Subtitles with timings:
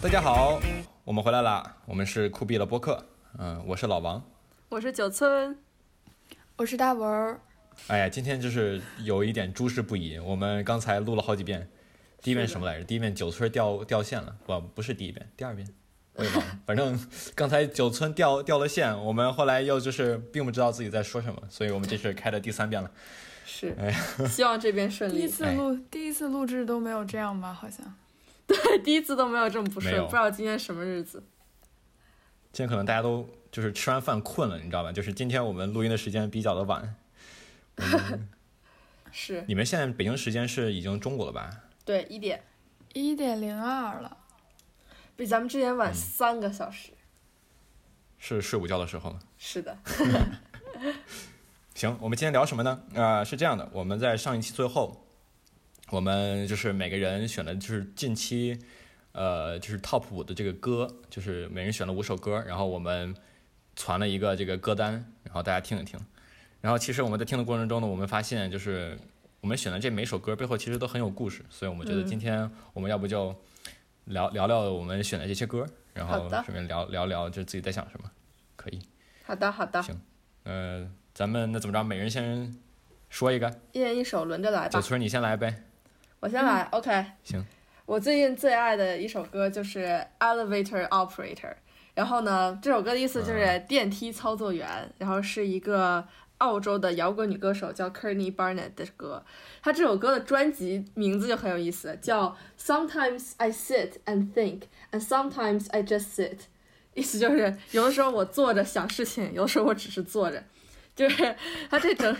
[0.00, 0.60] 大家好，
[1.02, 3.04] 我们回来啦，我们是酷毙了播客，
[3.36, 4.22] 嗯，我是老王，
[4.68, 5.58] 我是九村，
[6.56, 7.40] 我是大文儿。
[7.88, 11.68] 哎呀，今天就是有一点诸事不宜，我们刚才录了好几遍，
[12.22, 12.84] 第一遍什么来着？
[12.84, 15.66] 第一遍九村掉掉线了，不，不是第一遍，第二遍
[16.14, 16.96] 我也忘了，反正
[17.34, 22.88] 刚才九村掉掉了线，我们后来又就是并不知道自己在说什么，所以我们这是开的第三遍了。
[23.44, 23.92] 是哎，
[24.28, 25.16] 希望这边顺利。
[25.16, 27.52] 第一次录，第一次录制都没有这样吧？
[27.52, 27.84] 好像。
[28.48, 31.22] 对，第一次都没有这么不顺，不知道今天什么日子。
[32.50, 34.90] 今天可能大家都就是吃完饭困了，你知道吧？
[34.90, 36.96] 就是今天我们录音的时间比较的晚，
[39.12, 41.50] 是你们现在北京时间是已经中午了吧？
[41.84, 42.42] 对一点，
[42.94, 44.16] 一点零二了，
[45.14, 46.90] 比咱们之前晚三个小时。
[48.18, 49.18] 是睡午觉的时候了。
[49.38, 49.78] 是的，
[51.74, 52.82] 行，我们今天聊什么呢？
[52.96, 55.06] 啊、是这样的，我们在上一期最后，
[55.90, 58.58] 我们就是每个人选的就是近期，
[59.12, 63.14] 呃，就是 top 五的这个歌，就是每人选了五首歌，然后我们
[63.74, 65.98] 传了一个这个歌单，然后大家听一听。
[66.60, 68.98] 然后其实我们在听的过程中呢，我们发现就是
[69.40, 73.34] 我们选的这每首歌背后其实都很有故事，所以我们觉得嗯今天我们要不就
[74.04, 78.10] 聊聊聊我们选的这些歌，然后顺便聊聊聊就自己在想什么，
[78.56, 78.80] 可以。
[79.24, 79.98] 好的好的，行
[80.44, 81.82] 呃，咱们那怎么着？
[81.82, 82.54] 每人先
[83.08, 83.60] 说一个。
[83.72, 84.68] 一人一首，轮着来吧。
[84.68, 85.64] 九村，你先来呗。
[86.20, 87.44] 我先来、o k 行。
[87.86, 89.84] 我最近最爱的一首歌就是
[90.18, 91.36] 《Elevator Operator》，
[91.94, 94.66] 然后呢，这首歌的意思就是电梯操作员，
[94.98, 96.04] 然后是一个
[96.38, 99.24] 澳洲的摇滚女歌手叫 Courtney Barnett 的歌。
[99.62, 106.38] 她这首歌的专辑名字就很有意思，叫 Sometimes I Sit and Think and Sometimes I Just Sit，
[106.94, 110.42] 意思就是有的时候我坐着想事情，有的时候我只是坐着。
[110.98, 111.32] 就是
[111.70, 112.12] 他这整，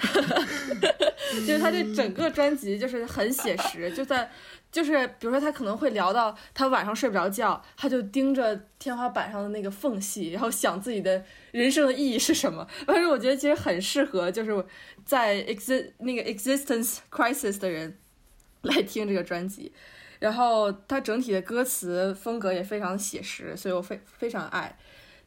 [1.44, 4.30] 就是他这整个专辑就是很写实，就在
[4.70, 12.64] 就是比如说他可能会聊到他晚上睡不着觉，他就盯着天花板上的那个缝隙，然后想自己的人生的意义是什么。
[12.86, 14.64] 但是我觉得其实很适合就是
[15.04, 17.98] 在 exist 那个 existence crisis 的人
[18.62, 19.72] 来听这个专辑。
[20.20, 24.76] 然后它整体的歌词风格也非常写实，所以我非非常爱。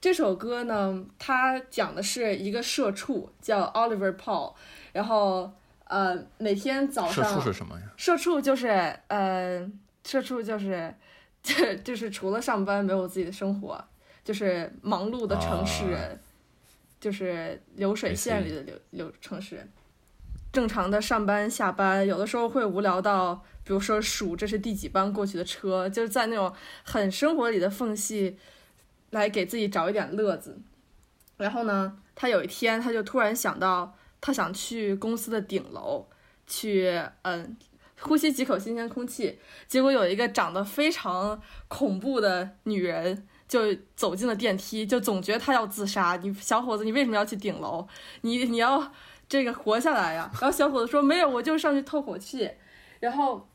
[0.02, 4.56] 这首歌呢，它讲的是一个社畜叫 Oliver Paul，
[4.92, 5.54] 然后
[5.84, 7.86] 呃每天早上社上畜是什么呀？
[7.96, 8.68] 社畜就是
[9.10, 9.72] 呃，
[10.04, 10.92] 社畜就是，
[11.44, 13.82] 就就是除了上班没有自己的生活，
[14.26, 16.20] 就是忙碌的城市人，
[17.00, 19.72] 就是流水线里的流流城市人。
[20.52, 26.52] 正常的上班下班，有的时候会无聊到，比如说数这是第几班过去的车，就是在那种
[26.84, 28.38] 很生活里的缝隙，
[29.12, 30.60] 来给自己找一点乐子。
[31.38, 36.06] 然后呢，他有一天他就突然想到，他想去公司的顶楼，
[36.46, 37.58] 去嗯
[38.00, 46.16] 呼吸几口新鲜空气，结果有一个长得非常恐怖的女人就走进了电梯，就总觉得她要自杀。
[46.22, 47.88] 你小伙子，你为什么要去顶楼？
[48.22, 48.92] 你你要
[49.28, 52.52] 这个活下来呀、 然后小伙子说没有，我就上去透口气。
[53.00, 53.50] 然后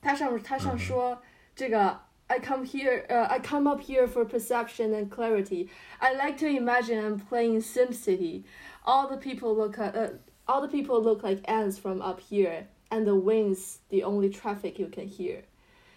[0.00, 1.20] 他上他上说
[1.54, 2.00] 这个。
[2.30, 5.68] I come here, uh, I come up here for perception and clarity.
[6.00, 8.44] I like to imagine I'm playing SimCity.
[8.86, 10.10] All the people look at, uh,
[10.46, 14.78] all the people look like ants from up here, and the winds the only traffic
[14.78, 15.42] you can hear.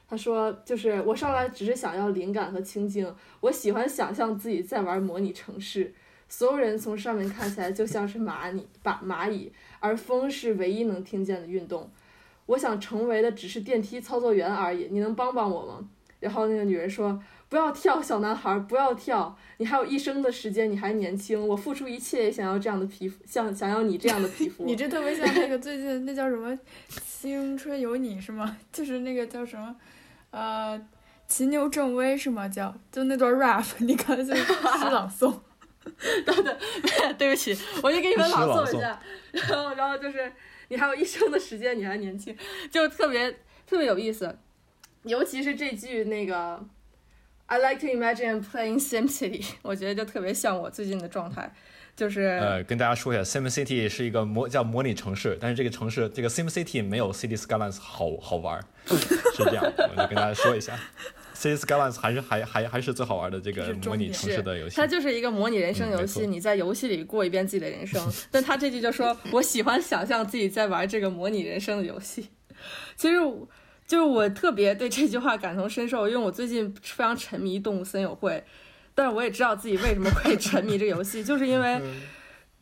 [0.10, 5.94] 他说，就是我上来只是想要灵感和清静，我喜欢想象自己在玩模拟城市，
[6.28, 11.92] 所有人从上面看起来就像是蚂蚁，把蚂蚁，而风是唯一能听见的运动。
[12.48, 15.88] 我想成为的只是电梯操作员而已，你能帮帮我吗？
[16.24, 24.64] 然后那个女人说：“不要跳，小男孩，不要跳，你还有一生的时间，你还年轻，我付出一切也想要这样的皮肤，像想要你这样的皮肤。
[24.66, 26.52] ”你这特别像那个最近那叫什么
[27.06, 28.58] 《青春有你》是吗？
[28.72, 29.76] 就是那个叫什么，
[30.32, 30.82] 呃，
[31.28, 32.48] 骑牛正威是吗？
[32.48, 35.34] 叫就那段 rap， 你刚才就是诗朗诵。
[36.26, 36.58] 等等
[37.18, 37.54] 对不起，
[37.84, 38.98] 我就给你们朗诵一下。
[39.34, 40.32] 然后，然后就是
[40.70, 42.34] 你还有一生的时间，你还年轻，
[42.72, 43.30] 就特别
[43.68, 44.34] 特别有意思。
[45.04, 46.64] 尤其是这句那个
[47.46, 51.54] "I like to imagine playing SimCity"，我觉得就特别像我最近的状态，
[51.96, 60.80] 就是、呃，跟大家说一下，Sim City 是一个模叫模拟城市，但是这个城市这个 Sim City 没有 City Skylines 好好玩儿，是这样，我就跟大家说一下
[61.36, 64.88] ，City Skylines 还是还还还是最好玩的这个模拟城市的游戏它。
[64.88, 68.02] 就是一个模拟人生游戏，嗯你在游戏里过一遍自己的人生。
[68.32, 72.30] 但他这句就说：“我喜欢想象自己在玩这个模拟人生的游戏。”
[72.96, 73.48] 其实我
[73.86, 78.32] 就是我特别对这句话感同身受，因为我最近非常沉迷《动物森友会》，
[78.96, 81.82] 但是我也知道自己为什么会沉迷这个游戏，就是因为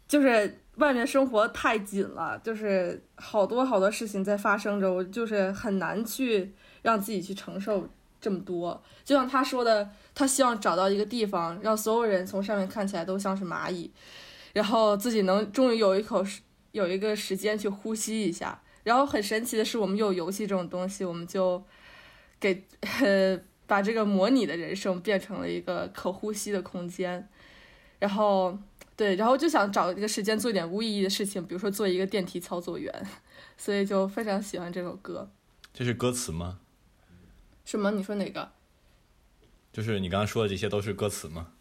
[0.08, 7.88] 就是外面生活太紧了，就是好多好多事情在发生着，我就是很难去让自己去承受
[8.20, 8.82] 这么多。
[9.06, 13.92] 就像他说的，他希望找到一个地方，让所有人从上面看起来都像是蚂蚁，
[14.54, 16.42] 然后自己能终于有一口时
[16.72, 18.62] 有一个时间去呼吸一下。
[18.84, 21.64] 然后很神奇的是，我们有游戏这种东西，我们就
[22.40, 22.66] 给
[23.02, 27.30] 呃把这个模拟的人生变成了一个可呼吸的空间。
[28.00, 28.58] 然后
[28.96, 32.94] 对，然后就想找一个时间做一点无意义的事情，比如说做一个电梯操作员，
[33.58, 35.30] 所以就非常喜欢这首歌。
[35.74, 36.60] 这是歌词吗？
[37.64, 37.92] 什么？
[37.92, 38.52] 你说哪个？
[39.72, 41.54] 就是你刚刚说的这些都是歌词吗？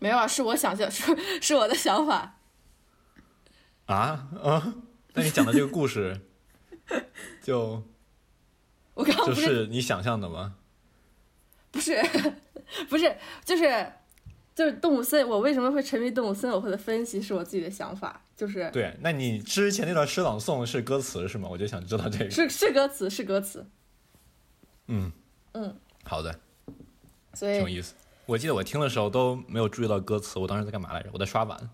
[0.00, 2.36] 没有啊，是我想象，是是我的想法。
[3.86, 4.74] 啊啊！
[5.14, 6.20] 那你讲的这个故事，
[7.42, 7.82] 就
[8.94, 10.56] 我刚刚是是你想象的吗？
[11.70, 12.00] 不是
[12.88, 13.92] 不是就是
[14.54, 21.48] 就是动物森，我为什么会沉迷动物森友会的分析，是我自己的想法，就是对，那你之前那段诗朗诵是歌词是吗？
[21.50, 22.30] 我就想知道这个。
[22.30, 23.64] 是是歌词是歌词，
[24.88, 25.12] 嗯
[25.52, 26.38] 嗯，好的，
[27.34, 27.94] 所以挺有意思。
[28.26, 31.10] 我记得我听的时候都没有注意到歌词，我当时在干嘛来着？
[31.12, 31.70] 我在刷碗。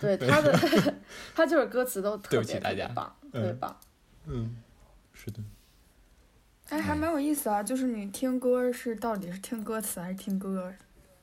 [0.00, 0.52] 对他的
[1.34, 2.60] 他就是歌词都特别
[2.94, 3.76] 棒，嗯特别棒。
[4.28, 4.56] 嗯，
[5.12, 5.42] 是的。
[6.68, 10.72] 哎，还蛮有意思啊，就是你听歌是到底是听歌词还是听歌，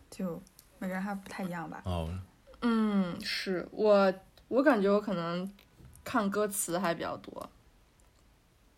[0.09, 0.41] 就
[0.79, 1.83] 每个人还不太一样吧。
[1.85, 2.09] 哦，
[2.61, 4.13] 嗯，是我
[4.47, 5.49] 我感觉我可能
[6.03, 7.49] 看歌词还比较多。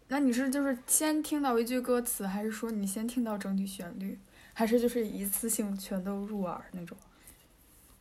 [0.09, 4.19] 那你是就是先听到一句歌词，还是说你先听到整体旋律，
[4.53, 6.97] 还是就是一次性全都入耳那种？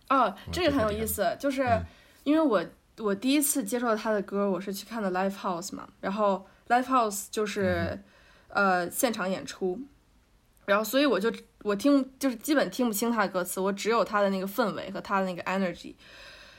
[0.09, 1.85] 哦，这个很有意思，就是嗯
[2.25, 2.65] 因为我
[2.99, 8.03] 我第一次接触到他的歌，我是去看的 live house 嘛，然后 live house 就是、
[8.49, 9.79] 呃现场演出，
[10.65, 11.31] 然后所以我就
[11.63, 15.95] 我听就是基本听不清他的歌词，我只有他的那个氛围和他的那个 energy，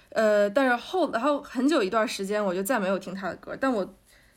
[0.10, 3.96] 呃，但是后然后很久一段时间我就再没有听他的歌，但我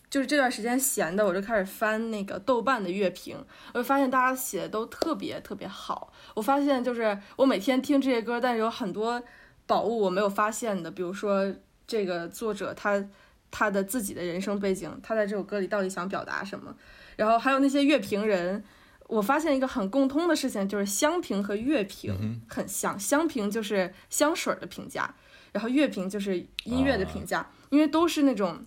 [0.08, 3.36] 就是这段时间闲的，我就开始翻那个豆瓣的乐评，
[3.74, 6.12] 我就发现大家写的都特别特别好。
[6.34, 9.22] 我发现就是我每天听这些歌，但是有很多
[9.66, 11.54] 宝物我没有发现的，比如说
[11.90, 13.04] 这个作者他
[13.50, 16.72] 他的自己的人生背景，他在这首歌里到底想表达什么，
[17.16, 18.62] 然后还有那些乐评人。
[19.08, 22.96] 我发现一个很共通的事情，就是香评和乐评很像。
[22.96, 25.12] 香评就是香水的评价，
[25.50, 28.64] 然后乐评就是音乐的评价，因为都是那种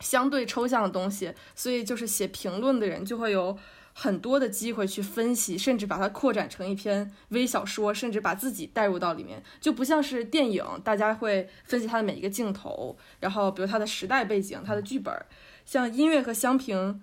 [0.00, 3.58] 相对抽象的东西，所以就是写评论的人就会有
[3.98, 15.14] 很多的机会去分析，甚至把它扩展成一篇微小说，甚至把自己带入到里面，就不像是电影，大家会分析它的每一个镜头，然后比如它的时代背景、它的剧本，
[15.64, 17.00] 像音乐和香评。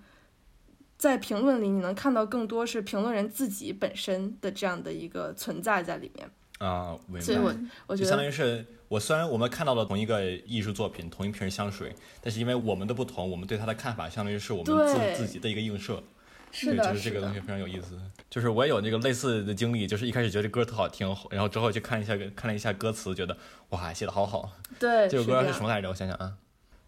[0.96, 7.38] 在评论里，你能看到更多是评论人自己本身的这样的一个存在在里面，啊，明所以
[7.86, 16.02] 我觉得当于是我虽然我们看到了同一个艺术作品，同一瓶香水，但是因为我们的不同，我们对它的看法相当于是我们自自己的一个映射。
[16.54, 18.00] 对，是的，就是这个东西非常有意思。
[18.30, 23.36] 就是我也有那个类似的经历，就是一开始觉得这歌特好听，然后之后去看一下看了一下歌词，觉得
[23.70, 24.52] 哇写的好好。
[24.78, 25.88] 对，这首歌是什么来着？
[25.88, 26.34] 我想想啊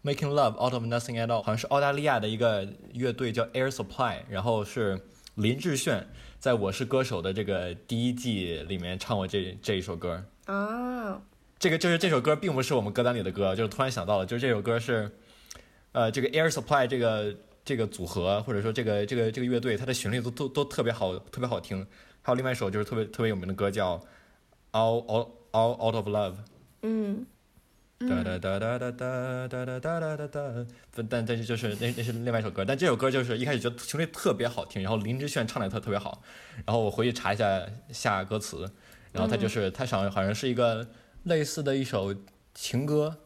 [0.03, 5.01] ，Making Love Out of Nothing at All，好像是澳大利亚的一个乐队叫 Air Supply，然后是
[5.35, 6.07] 林志炫
[6.39, 10.23] 在我是歌手的这个第一季里面唱过这这一首歌。
[10.45, 11.21] 啊，
[11.59, 15.11] 这个就是这首歌并不是我们歌单里的歌，就是突然想到了，就是这首歌是，
[15.91, 17.35] 呃，这个 Air Supply 这个
[17.67, 21.85] 这个组合或者说这个这个这个乐队，它的旋律都都都特别好，特别好听。
[22.21, 23.97] 还有另外一首就是特别特别有名的歌叫
[24.71, 26.35] All All All Out of Love。
[26.83, 27.25] 嗯，
[27.99, 30.65] 哒哒哒哒哒哒哒哒哒哒哒哒，
[31.09, 36.21] 但但是就是那那是另外一首歌，但这首歌就是一开始觉得旋律特别好听，然后林志炫唱的也特特别好，
[36.65, 38.69] 然后我回去查一下下歌词，
[39.11, 40.87] 然后他就是他好像好像是一个
[41.23, 42.15] 类似的一首
[42.53, 43.17] 情歌，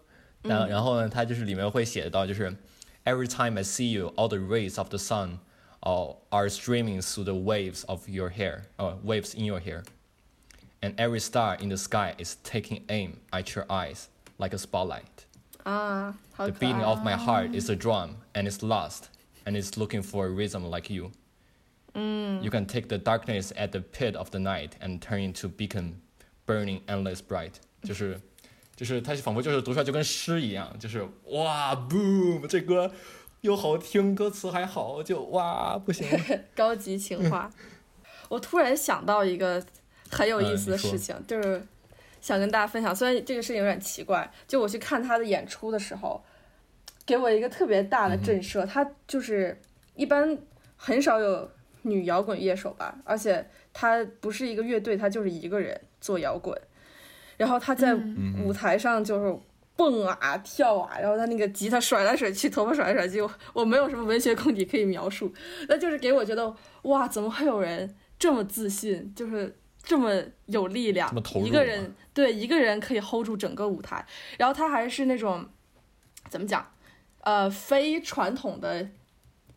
[0.42, 2.56] 然后然后呢，他就是里面会写到就是
[3.06, 5.40] Every time I see you, all the rays of the sun
[5.84, 9.84] uh, are streaming through the waves of your hair, uh, waves in your hair.
[10.84, 15.26] And every star in the sky is taking aim at your eyes like a spotlight.
[15.66, 19.10] Ah, how the beating of my heart is a drum and it's lost
[19.46, 21.12] and it's looking for a rhythm like you.
[21.96, 22.44] Mm.
[22.44, 26.02] You can take the darkness at the pit of the night and turn into beacon,
[26.46, 27.60] burning endless bright.
[27.84, 28.20] 就是
[28.82, 32.92] 就是他仿佛就是读出来就跟诗一样，就是哇，boom，这歌
[33.42, 36.08] 又好听，歌词还好，就哇不行。
[36.56, 37.48] 高级情话。
[38.28, 39.64] 我突然想到一个
[40.10, 41.64] 很有意思的事情，就是
[42.22, 42.96] 想跟大家分享。
[42.96, 46.20] 虽然这个事情有点奇怪，就我去看他的演出的时候，
[47.06, 48.66] 给我一个特别大的震慑。
[48.66, 49.62] 他就是
[49.94, 50.36] 一般
[50.76, 51.48] 很少有
[51.84, 56.60] 女摇滚乐手吧，而且他不是一个乐队，他就是一个人做摇滚。
[57.42, 58.46] 然后他在嗯。
[58.46, 59.40] 舞台上就是
[59.76, 65.34] 蹦啊跳啊，然后他那个吉他甩来甩去，头发甩来甩去，我我没有什么文学功底可以描述，
[65.68, 71.10] 那就是给我觉得哇，怎么会有人这么自信，就是这么有力量
[71.44, 74.06] 一个人对一个人可以 hold 住整个舞台，
[74.38, 75.46] 然后他还是那种
[76.30, 76.64] 怎么讲，
[77.22, 78.88] 呃，非传统的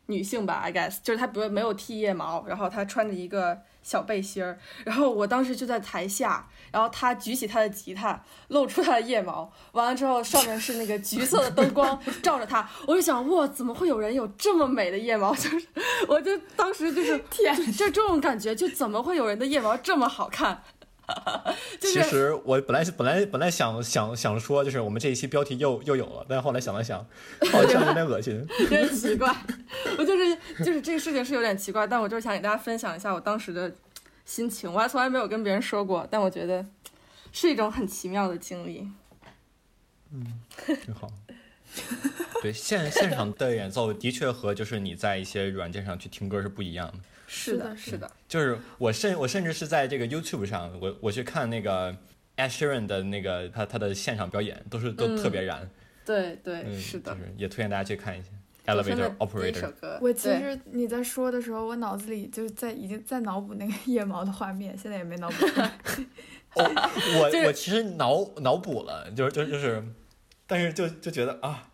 [0.06, 15.32] 女性吧，I guess，就是她不没有剃腋毛，然后她穿着一个小背心儿，然后我当时就在台下，然后他举起他的吉他，露出他的腋毛，完了之后上面是那个橘色的灯光 照着他，我就想哇，怎么会有人有这么美的腋毛？
[15.36, 15.66] 就是，
[16.08, 20.62] 我就当时就是天，就就这种感觉，就怎么会有人的腋毛这么好看？
[21.78, 26.98] 就是其实我本来是本来本来想想想说，就是我们这一期标题又又有了，但是后来想了想，
[27.52, 28.46] 好像有点恶心。
[28.60, 29.34] 有点奇怪，
[29.98, 33.72] 我就是就是这个事情是有点奇怪，但我就是想给大家分享一下我当时的
[34.24, 36.64] 心情，我还从来没有跟别人说过，但我觉得
[37.32, 38.88] 是一种很奇妙的经历。
[40.12, 40.40] 嗯
[40.84, 41.10] 挺好。
[42.40, 46.94] 对，现现场的演奏的确和就是你在一些软件上去听歌是不一样的。
[47.34, 51.92] 是的，是的，就是我甚我甚至是在这个 YouTube 上，我我去看那个
[52.36, 55.68] Ed Sheeran 的那个他他的现场表演，都是都嗯特别燃。
[56.04, 57.18] 对对，嗯，是的就。
[57.18, 58.28] 是也推荐大家去看一下
[58.72, 59.70] Elevator Operator 首。
[59.72, 65.72] 歌，我其实你在说的时候，我脑子里就在已经在脑补那个腋毛的画面，现在也没脑补出来。
[66.54, 66.64] 哦，
[67.20, 69.82] 我 就是我其实脑脑补了，就是就就是，
[70.46, 71.70] 但是就就觉得啊，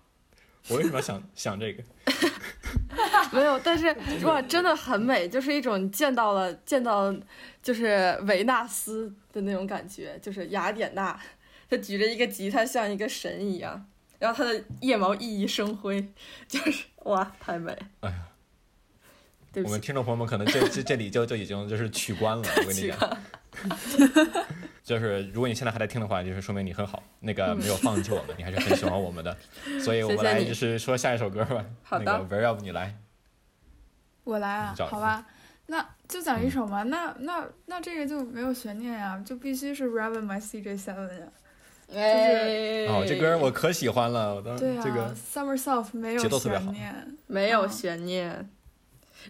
[0.69, 1.83] 我为什么要想想这个？
[3.33, 3.95] 没有，但是
[4.25, 7.15] 哇，真的很美，就是一种见到了见到
[7.63, 11.19] 就是维纳斯的那种感觉，就是雅典娜，
[11.69, 13.87] 她举着一个吉他像一个神一样，
[14.19, 16.09] 然后她的腋毛熠熠生辉，
[16.49, 17.77] 就是哇，太美。
[18.01, 18.17] 哎呀，
[19.53, 23.19] 对，我们听众朋友们可能这这这里就就已经就是取关了，我跟你讲，
[24.83, 29.37] 就是如果你现在还在听的话，就是说明你很好，那个嗯没有放弃我们，你还是很喜欢我们的，
[29.81, 31.65] 所以我们来就是说下一首歌吧。
[31.83, 32.97] 好的那个 e r up 你来，
[34.25, 35.25] 我来啊，好吧，
[35.67, 41.27] 那就讲一首嘛，那那那这个就没有悬念呀，就必须是 Raven My CJ Seven 呀。
[41.93, 47.17] 哎，哦，这歌我可喜欢了，我当对啊这个，Summer Soft 没有悬念。
[47.27, 48.51] 没有嗯悬念。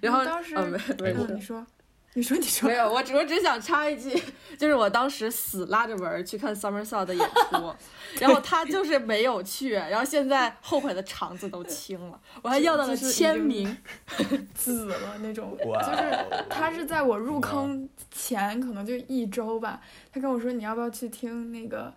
[0.00, 1.66] 然后当时哦，没没哎我嗯，你说，
[2.14, 2.74] 你说，你说没。
[2.74, 4.20] 有，我只我只想插一句，
[4.58, 7.74] 就是我当时死拉着文儿去看 Summer Soul 的演出，
[8.20, 13.76] 然后他就是没有去，然后现在后悔的肠子都青了，我还要到了签名。
[14.54, 19.80] 紫了那种，就是他是在我入坑前可能就一周吧，
[20.12, 21.92] 他跟我说你要不要去听那个，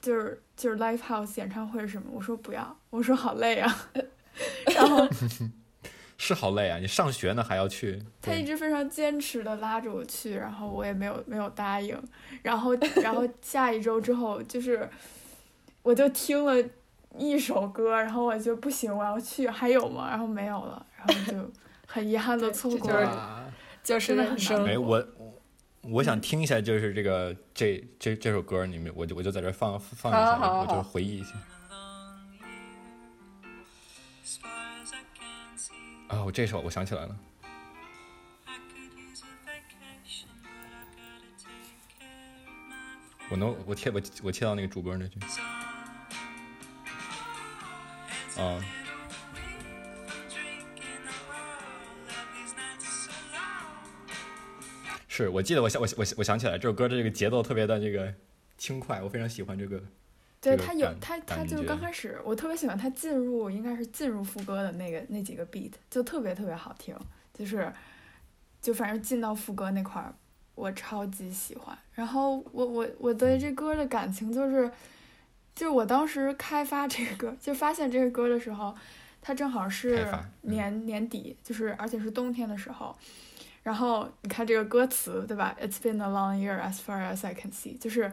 [0.00, 3.88] 就是就是 live house 演唱会什么，我说不要，我说好累啊，
[4.74, 5.06] 然后
[6.20, 11.96] 是好累啊，你上学呢还要去，他一直非常坚持的拉着我去，然后我也没有没有答应，
[12.42, 14.86] 然后 然后下一周之后就是，
[15.82, 16.62] 我就听了
[17.16, 20.08] 一首歌，然后我就不行，我要去，还有吗？
[20.10, 21.50] 然后没有了，然后就
[21.86, 23.52] 很遗憾的错这就是过了。
[23.84, 24.82] 就是真的很生哎，活。
[24.82, 25.08] 我
[25.82, 31.34] 我想听一下，就是这个这这这首歌，你们我就我就在这放放一下，好好好我就回忆一下。
[36.08, 37.16] 哦，这首我想起来了，
[43.28, 45.20] 我能我切我我切到那个主歌那句。
[48.38, 48.64] 啊，
[55.08, 58.14] 是我记得我想我我我想起来这首歌的这个节奏特别的这个
[58.56, 59.82] 轻快，我非常喜欢这个。
[60.40, 66.96] 这个对他有他他就是刚开始，我特别喜欢他进入应该是进入副歌的那个那几个 beat，就特别特别好听，
[67.34, 67.72] 就是
[68.60, 70.14] 就反正进到副歌那块儿，
[70.54, 71.76] 我超级喜欢。
[71.92, 74.70] 然后我我我对这歌的感情就是，
[75.54, 78.72] 就是我当时开发这个歌，就发现这个歌的时候，
[79.20, 80.06] 它正好是
[80.42, 82.96] 年、年底，就是而且是冬天的时候。
[83.64, 88.10] 然后你看这个歌词，对吧？It's been a long year as far as I can see，就是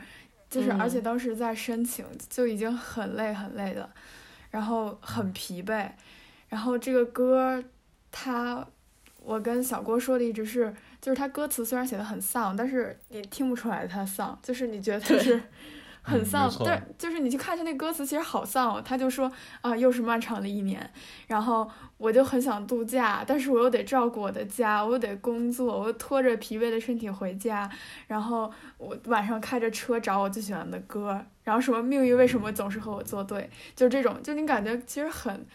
[0.55, 3.89] 就是，嗯而且当时在申请就已经很累很累的，
[4.51, 5.89] 然后很疲惫，
[6.47, 7.61] 然后这个歌，
[8.09, 8.65] 它，
[9.21, 15.41] 我跟小郭说的一直是，就是它歌词虽然写的很丧，但是你听不出来它丧，就是你觉得它是
[16.05, 18.81] 很嗯丧但就是你去看一下那歌词，其实好丧哦。
[18.85, 19.31] 他就说
[19.61, 20.87] 啊，又是漫长的一年，
[21.25, 27.69] 然后我就很想度假，但是我又得照顾我的家，我又得工作，我又拖着疲惫的身体回家，
[28.07, 35.45] 然后我晚上开着车找我最喜欢的歌，然后什么命运为什么总是和我作对，就这种，就你感觉其实很。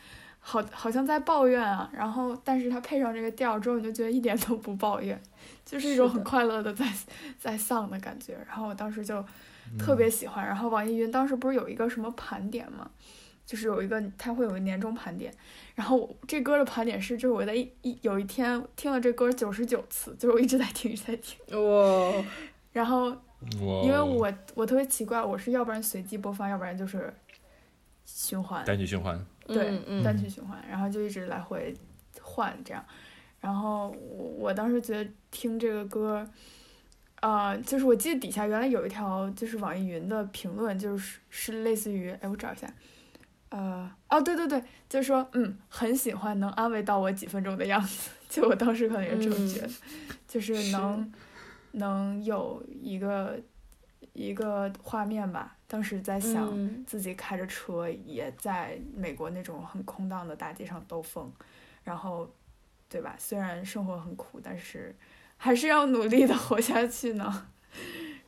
[0.42, 5.20] 好，好像在抱怨啊，然后，但是他配上这个调之后，你就觉得一点都不抱怨，
[5.66, 6.86] 就是一种很快乐的在
[7.38, 8.38] 在丧的感觉。
[8.48, 9.24] 然后我当时就嗯
[9.78, 10.46] 特别喜欢。
[10.46, 12.90] 然后网易云当时不是有一个什么盘点嘛，
[13.46, 15.32] 就是有一个它会有个年终盘点，
[15.74, 22.24] 然后这歌的盘点是，就是我在一一有一天听了这歌九十九次，就是我一直在听一直在听，哇，
[22.72, 27.12] 然后哇因为我我特别奇怪，我是要不然随机播放，要不然就是
[28.04, 30.02] 循环，单曲循环，对，嗯嗯。
[30.04, 31.74] 单曲循环，然后就一直来回
[32.20, 32.84] 换这样。
[33.40, 36.28] 然后我我当时觉得听这个歌，
[37.20, 42.72] 呃，就是我记得底下原来有一条就是网易云的评论，就是是类似于，哎，我找一下，
[43.50, 49.70] 呃，哦，对对对，就是说，嗯，很喜欢能安慰到我几分钟的样子， 就我当时可能也这么觉得，
[50.26, 51.12] 就是能
[51.72, 53.38] 能有一个
[54.12, 56.48] 一个画面吧，当时在想。
[56.52, 61.30] 嗯自己开着车也在美国那种很空荡的大街上兜风，
[61.84, 62.28] 然后，
[62.88, 63.14] 对吧？
[63.16, 64.92] 虽然生活很苦，但是
[65.42, 67.46] 还是要努力的活下去呢。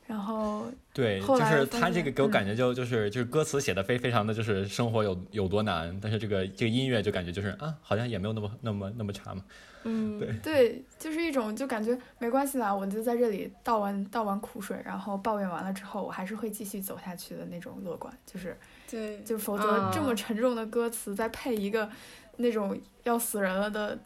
[0.05, 9.43] 然后，对，就是他这个给我嗯感觉就就是就是歌词写的非非常的就是生活有有多难，但是这个这个音乐就感觉就是啊，好像也没有那么那么那么差嘛。
[9.83, 18.57] 嗯，对对，就是一种就感觉没关系啦，我就在这里倒完倒完苦水，然后抱怨完了之后，我还是会继续走下去的那种乐观，就是
[18.89, 21.89] 对，就否则这么啊沉重的歌词，再配一个
[22.37, 23.97] 那种要死人了的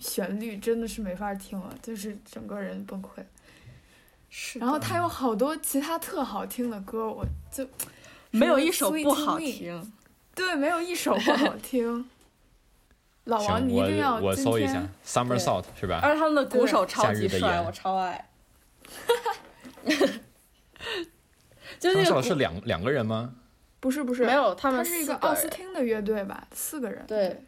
[0.00, 3.22] 旋律，真的是没法听了，就是整个人崩溃。
[4.30, 7.66] 是然后他有好多其他特好听的歌，我就
[8.30, 9.92] 没有一首不好听。
[10.34, 12.04] 对，没有一首不好听。
[13.24, 16.00] 老王，你一定要我搜一下天 Summer Salt 是吧？
[16.02, 18.28] 而且他们的鼓手超级帅，我超爱。
[21.78, 23.34] 就是那个是两两个人吗？
[23.80, 27.04] 不是不是没有，他他们是一个奥斯汀的乐队吧，四个人。
[27.06, 27.44] 对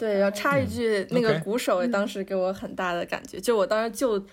[0.00, 4.24] 对，要插一句，那个鼓手嗯当时给我很大的感觉，就我当时就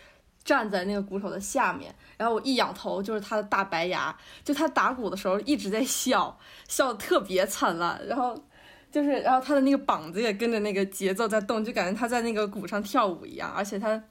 [0.45, 8.41] 站在那个鼓手的下面，然后我一仰头就是他的大白牙，就他打鼓的时候一直在笑，笑的特别灿烂，然后
[8.89, 14.01] 就是然后他的那个膀子也跟着那个节奏在动，就感觉他在那个鼓上跳舞一样，而且他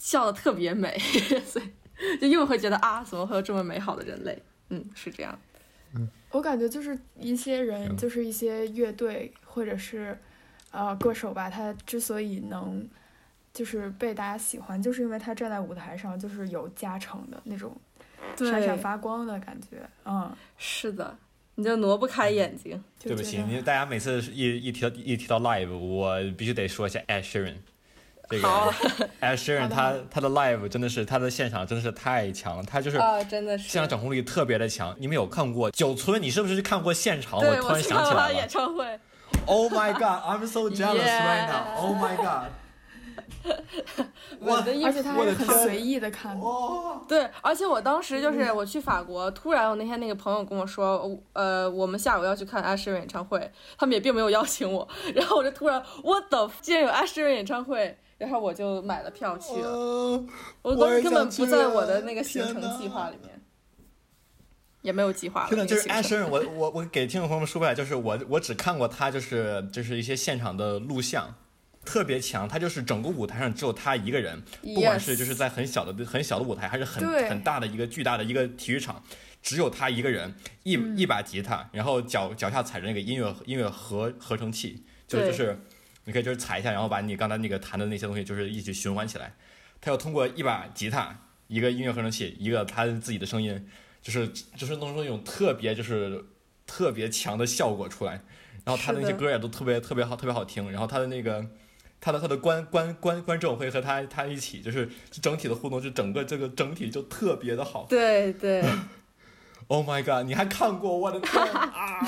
[0.00, 0.98] 笑的特别美，
[1.46, 4.42] 所以就又会觉得啊，怎么会有这么美好的人类？
[4.70, 5.38] 嗯，是这样。
[5.94, 10.18] 嗯我感觉就是一些人，就是一些乐队或者是
[10.76, 12.86] 呃歌手吧，他之所以能
[13.54, 17.74] 就是被大家喜欢，就是因为他站在舞台上就是有加成的那种
[18.36, 21.16] 闪闪发光的感觉，嗯，是的，
[21.54, 22.82] 你就挪不开眼睛。
[23.00, 27.54] 对不起，你大家每次一一提到一提到 live，我必须得说一下 Ed Sheeran。
[28.28, 28.72] 这个好
[29.20, 33.68] Ed Sheeran 他他的 live 真的是他的现场真的是太强了，他就是啊，真的是。
[33.68, 34.94] 现场掌控力特别的强。
[34.98, 36.20] 你们有看过九村？
[36.20, 37.38] 你是不是去看过现场？
[37.38, 38.46] 我，突然想起来了。
[38.48, 38.98] 唱会。
[39.46, 41.76] Oh my god, I'm so jealous right now.
[41.78, 42.48] Oh my god.
[44.40, 46.38] 我的衣服而且他还是很随意的看。
[47.08, 60.24] 对，而且我当时就是我去法国，突然我那天那个朋友跟我说，呃，我们下午要去看阿诗演唱会，他们也并没有邀请我， 然后我就突然我的竟然有阿诗演唱会，然后我就买了票去了，呃
[60.62, 63.35] 我当时根本不在我的啊那个行程计划里面，
[64.86, 65.50] 也没有计划了。
[65.50, 66.20] 真的就是那个行程。
[66.22, 71.34] Asher，我我我给听众朋友们说回来，就是我我只看过他就是就是一些现场的录像，
[71.84, 79.02] 特别强，他就是整个舞台上只有他一个人，不管是就是在很小的很小的舞台，还是很很大的一个巨大的一个体育场，
[79.42, 85.58] 只有他一个人，一、一把吉他，然后脚脚下踩着那个音乐音乐合合成器，就对就是
[86.04, 89.34] 你可以就是踩一下，然后把你刚才那个弹的那些东西就是一起循环起来，
[89.80, 91.18] 他要通过一把吉他、
[91.48, 93.66] 一个音乐合成器、一个他自己的声音，
[94.06, 96.24] 就是就是弄出那种特别就是
[96.64, 98.22] 特别强的效果出来，
[98.64, 101.44] 然后他的那些歌也都特别特别好，特别好听，然后他的那个。
[101.98, 107.86] 他的他的观观观观众会和他他一起，就是整体的互动，就整个这个整体就特别的好。
[107.88, 108.62] 对对，
[109.66, 110.26] Oh my god！
[110.26, 110.96] 你还看过？
[110.96, 111.98] 我的天啊！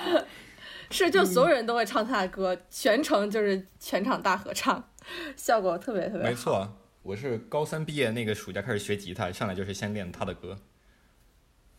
[0.90, 4.90] 是就所有人都会唱他的歌，全程就是全场大合唱，
[5.34, 6.28] 效果特别特别好。
[6.28, 10.58] 没错，我是高三毕业那个暑假开始学吉他，上来就是先练他的歌，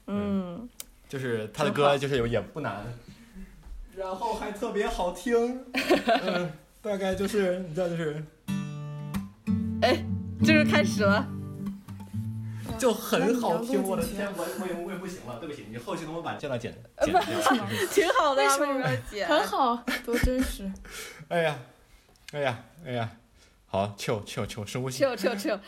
[0.07, 0.67] 嗯，
[1.07, 2.83] 就是他的歌就是有也不难，
[3.95, 5.63] 然后还特别好听。
[6.25, 8.23] 嗯，大概就是你知道就是
[9.81, 10.03] 哎，
[10.43, 11.27] 就是开始了。
[12.77, 13.81] 就很好听。
[13.83, 17.21] 我的天，我我也我也不行了，对不起，你后期能不能把这段剪呃 剪掉？
[17.91, 19.27] 挺好的呀，为什么要剪？
[19.27, 20.69] 很好，多真实。
[21.29, 21.55] 哎呀，
[22.33, 23.09] 哎呀，哎呀，
[23.73, 25.03] 好，chill chill chill，深呼吸。
[25.03, 25.59] chill chill chill。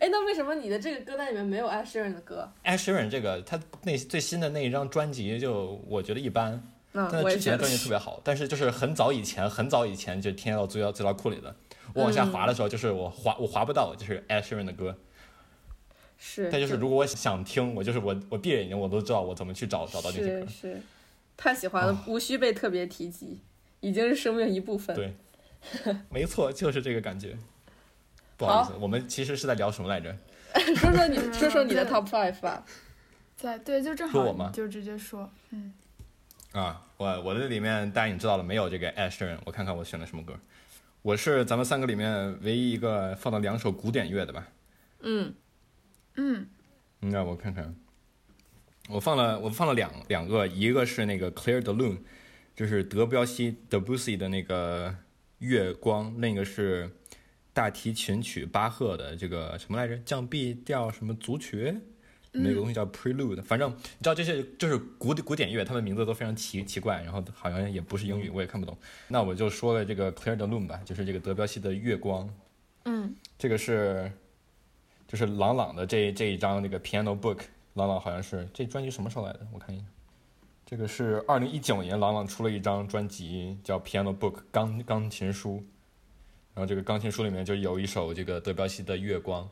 [0.00, 6.52] 哎，那为什么你的这个歌单里面没有艾诗人的歌？Ed Sheeran 这个他那最新的那一张专辑就我觉得一般，
[6.94, 11.54] 嗯，但之前的专辑特别好，但是就是很早以前很早以前就添加到资料资料库里的。
[11.92, 14.96] 我往下滑的时候，就是我滑我滑不到，就是 Ed Sheeran 的歌。
[16.16, 20.46] 是，但就是如果我想听，我就是我我闭着眼睛我都知道我怎么去找找到这些歌。
[20.46, 20.82] 是是，
[21.36, 23.42] 太喜欢了，无需被特别提及，
[23.80, 24.96] 已经是生命一部分。
[24.96, 25.12] 对，
[26.10, 27.36] 没错，就是这个感觉。
[28.36, 30.16] 不好意思，我们其实是在聊什么来着？
[30.76, 32.64] 说说你，说说你的 top five 吧。
[33.36, 35.72] 在对，就正好说我吗就直接说，嗯，
[36.52, 40.38] 啊，我我的里面大家已经知道了，没有这个 Sheeran，我看看我选的什么歌。
[41.02, 44.46] 我是咱们三个里面唯一一个放了两首古典乐的吧？
[45.00, 45.34] 嗯，
[46.14, 46.46] 嗯，
[47.00, 47.74] 那我看看，
[48.88, 51.98] 我放了我放了两两个，一个是那个 Claire de Lune，
[52.54, 54.94] 就是德彪西 Debussy 的那个
[55.42, 56.90] 月光，另一个是
[57.52, 59.98] 大提琴曲巴赫的这个什么来着？
[59.98, 61.74] 降 B 调什么组曲？
[62.34, 68.74] 那个东西叫 Prelude，、反正你知道这些就是古古典乐，他们名字都非常奇奇怪，然后好像也不是英语，我也看不懂。
[69.08, 72.34] 那我就说了这个 Claire de Lune 吧，就是这个德彪西的月光。
[72.86, 74.10] 嗯，这个是
[75.06, 77.40] 就是朗朗的这这一张那个 Piano Book，
[77.74, 79.46] 朗朗好像是这专辑什么时候来的？
[79.52, 79.84] 我看一下，
[80.72, 85.62] 这个是二零一九年朗朗出了一张专辑叫 Piano Book 钢钢琴书，
[86.54, 89.46] 然后这个钢琴书里面就有一首这个德彪西的月光，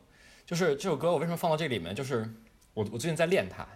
[0.47, 1.95] 就是这首歌我为什么放到这里面？
[1.95, 2.21] 就是
[2.73, 3.69] 我我最近在练它，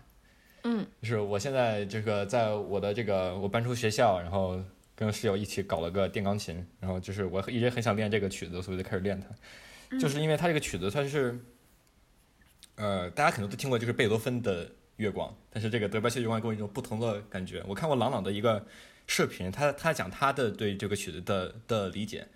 [0.62, 4.58] 嗯，就是我现在这个在我的这个我搬出学校，然后
[4.94, 9.98] 跟室友一起搞了个电钢琴，然后就是我一直很想练这个曲子，所以就开始练它。
[9.98, 11.38] 就是因为它这个曲子它是，
[12.76, 17.62] 呃，大家可能都听过，就是贝多芬的月光，但是这个德彪西的月光给我一种不同的感觉。
[17.66, 18.64] 我看过朗朗的一个
[19.06, 22.28] 视频，他他讲他的对这个曲子的的理解，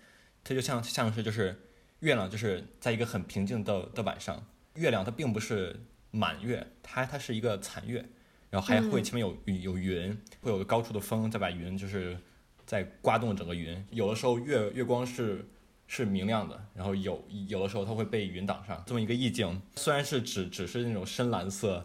[0.43, 1.55] 他就像像是就是
[1.99, 4.45] 月亮就是在一个很平静的的晚上，
[4.75, 5.79] 月亮它并不是
[6.11, 8.05] 满月，它它是一个残月，
[8.49, 12.17] 然后还会前面有云有云，会有个高处的风再把云就是
[12.65, 15.45] 在刮动整个云，有的时候月月光是。
[15.91, 21.83] 是明亮的，然后有有的时候它会被云挡上，这么一个意境，虽然是只只是那种深蓝色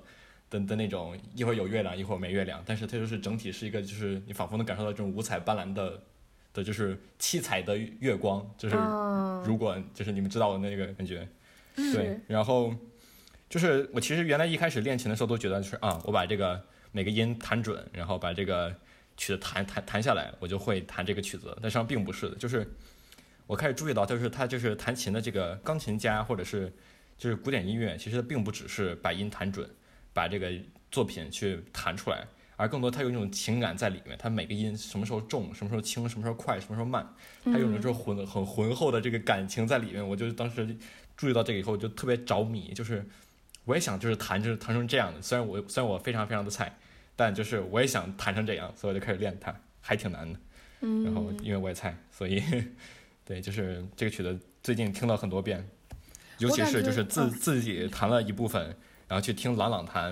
[0.61, 6.01] 的的那种，一会儿有月亮，一会儿没月亮，但是它就是整体是一个，就是你仿佛能感受到这种五彩斑斓的
[6.53, 11.29] 的，就是七彩的月光，就是嗯如果就是你们知道的那个感觉，
[11.75, 12.73] 对，然后
[13.49, 16.63] 就是我其实原来一开始练琴的时候都觉得就是啊，我把这个
[16.93, 18.75] 每个音弹准，然后把这个
[19.17, 22.67] 曲子弹弹弹下来，我就会弹这个曲子，但实际上并不是的，就是
[23.47, 26.73] 我开始注意到，就是他就是弹琴的这个钢琴家或者是
[27.19, 29.69] 就是古典音乐，其实并不只是把音弹准，
[30.15, 30.51] 把这个
[30.91, 32.27] 作品去弹出来。
[32.57, 37.05] 而更多，它有一种情感在里面，它每个音什么时候重，什么时候轻，什么时候快，什么时候慢，
[37.45, 40.09] 它有一种这种浑很浑厚的这个感情在里面。
[40.09, 40.77] 我就当时
[41.17, 43.05] 注意到这个以后，就特别着迷，就是
[43.65, 45.21] 我也想就是弹就是弹成这样的。
[45.21, 46.73] 虽然我虽然我非常非常的菜，
[47.17, 50.39] 但就是我也想弹成这样，所以我就开始练它，还挺难的。
[50.83, 52.41] 嗯，然后因为我也菜，所以
[53.25, 55.69] 对，就是这个曲子最近听了很多遍，
[56.39, 58.77] 尤其是就是自嗯自己弹了一部分，
[59.15, 60.11] 然后去听朗朗弹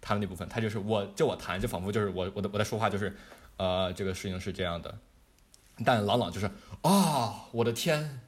[0.00, 3.14] 弹的那部分，他就是我就我弹，就仿佛就是我我的我在说话，就是
[3.58, 4.98] 呃这个事情是这样的，
[5.84, 6.50] 但朗朗就是
[6.82, 8.20] 啊、我的天，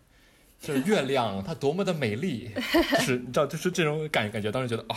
[0.61, 2.53] 就是月亮它多么的美丽，
[2.95, 4.97] 就是你知道就是这种感感觉，当时觉得啊、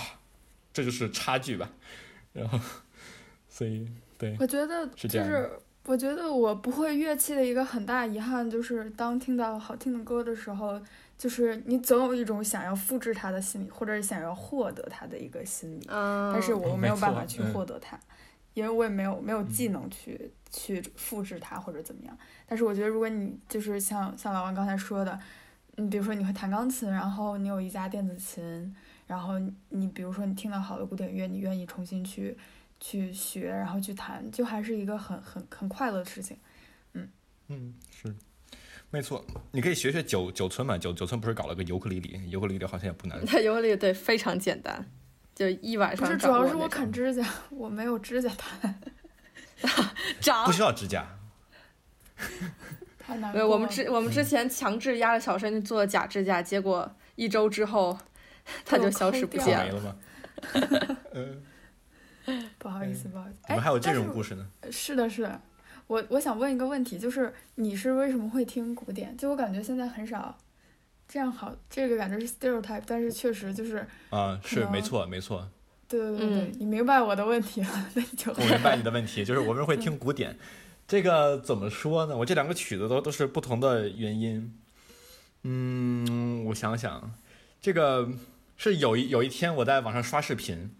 [0.71, 1.67] 这就是差距吧，
[2.31, 2.59] 然后
[3.49, 5.49] 所以对我觉得是这样就是，
[5.85, 10.79] 我觉得我不会乐器的一个很大遗憾，就是当听到好听的歌的时候，
[11.17, 17.53] 就是你总有一种想要复制它的心理，或者是想要获得它的一个心理，嗯，但是我哦没有办法去嗯。
[17.53, 17.99] 获得它，
[18.53, 22.17] 因为我也没有没有技能去、去复制它或者怎么样。
[22.45, 25.19] 但是我觉得，如果你就是像像老王刚才说的，
[25.77, 28.75] 你比如说你会弹钢琴，然后你有一架电子琴，
[29.07, 32.37] 然后你你比如说你听到好的古典乐，你愿意重新去
[32.79, 36.37] 去学，然后去弹，就还是一个很很很快乐的事情。
[36.93, 37.09] 嗯。
[37.47, 38.15] 嗯，是，
[38.91, 43.23] 没错，你可以学学九九村嘛，九九村不是搞了个尤克里里，尤克里里好像也不难。
[43.27, 44.89] 它尤克里里对非常简单，
[45.33, 48.79] 就一晚不是，主要是我啃指甲，我没有指甲弹，
[50.21, 51.05] 长 不需要指甲，
[52.97, 53.45] 太难了。
[53.45, 57.97] 我们之我们之前强制压着小申去做假指甲，结果一周之后
[58.63, 59.65] 它就消失不见了。
[59.65, 59.95] 没了吗？
[61.13, 63.39] 嗯，不好意思，不好意思。
[63.49, 64.47] 你们还有这种故事呢？
[64.71, 65.41] 是的，是的，
[65.87, 69.15] 我我想问一个问题，就是你是为什么会听古典？
[69.15, 70.35] 就我感觉现在很少
[71.07, 75.47] 这样好，这个感觉是 stereotype，但是确实就是，啊，是没错没错，
[75.87, 80.37] 对对对对，嗯你明白我的问题了，那你就我明白你的问题，就是我们会听古典，
[80.87, 82.17] 这个怎么说呢？
[82.17, 84.57] 我这两个曲子都都是不同的原因。
[85.43, 87.13] 嗯，我想想，
[87.61, 88.09] 这个
[88.57, 90.71] 是有一有一天我在网上刷视频，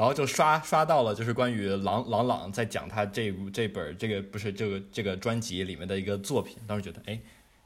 [0.00, 7.20] 然后就刷刷到了，就是关于郎郎朗在讲他这部这本这个不是这个这个专辑里面的一个作品，当时觉得哎，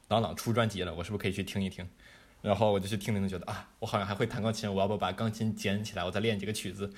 [0.09, 1.87] 郎朗出专辑了，我是不是可以去听一听？
[2.41, 6.91] 然后我就去听听，觉得啊，我好像还会弹钢琴，我要不把钢琴捡起来，我再练几个曲子。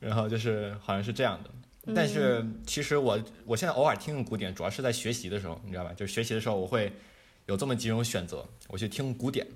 [0.00, 1.94] 然后就是好像是这样的。
[1.94, 5.92] 但是其实我我现在偶尔听古典，主要是在学习的时候，你知道吧？
[5.92, 6.92] 就是学习的时候，我会
[7.46, 9.46] 有这么几种选择，我去听古典，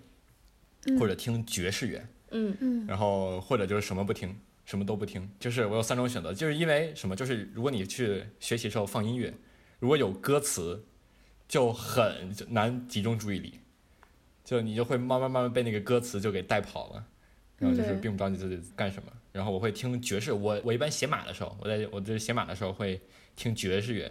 [1.01, 4.33] 或者听爵士乐，嗯嗯然后或者就是什么不听，
[4.67, 7.17] 什么都不听，就是我有三种选择，就是因为什么？
[7.17, 9.33] 就是如果你去学习的时候放音乐，
[9.79, 10.85] 如果有歌词，
[11.49, 13.61] 就很难集中注意力，
[14.45, 17.07] 就你就会慢慢慢慢被那个歌词就给带跑了，
[17.59, 19.11] 然后就是并不知道你自己干什么。
[19.33, 23.01] 然后我会听爵士，我我一般写码的时候，我在我这写码的时候会
[23.37, 24.11] 听爵士乐，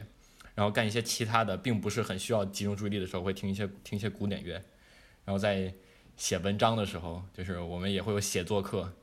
[0.53, 4.53] 然后干一些其他的，并不是很需要集中注意力的时候，会听一些听一些古典乐，
[5.25, 5.73] 然后在
[6.15, 8.93] 写文章的时候，就是我们也会有写作课，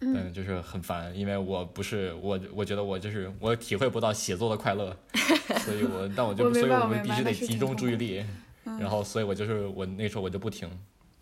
[0.00, 4.96] 嗯，就是很烦，因为我不是我，我觉得我就是我体会不到写作的快乐，
[5.64, 8.24] 所以我但我就我所以我们必须得集中注意力，
[8.64, 10.68] 然后所以我就是我那时候我就不听，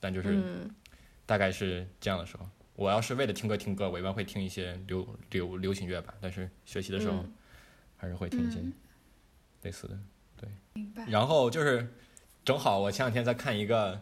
[0.00, 0.70] 但就是嗯。
[1.26, 7.32] 大概是这样的时候，我要是为了听歌听歌，我一般会听一些流流流行乐吧，但是学习的时候嗯。
[7.98, 8.72] 还是会听一些嗯。
[9.62, 9.98] 类似的。
[10.72, 11.04] 明白。
[11.06, 11.92] 然后就是
[12.44, 14.00] 正好我前两天在看一个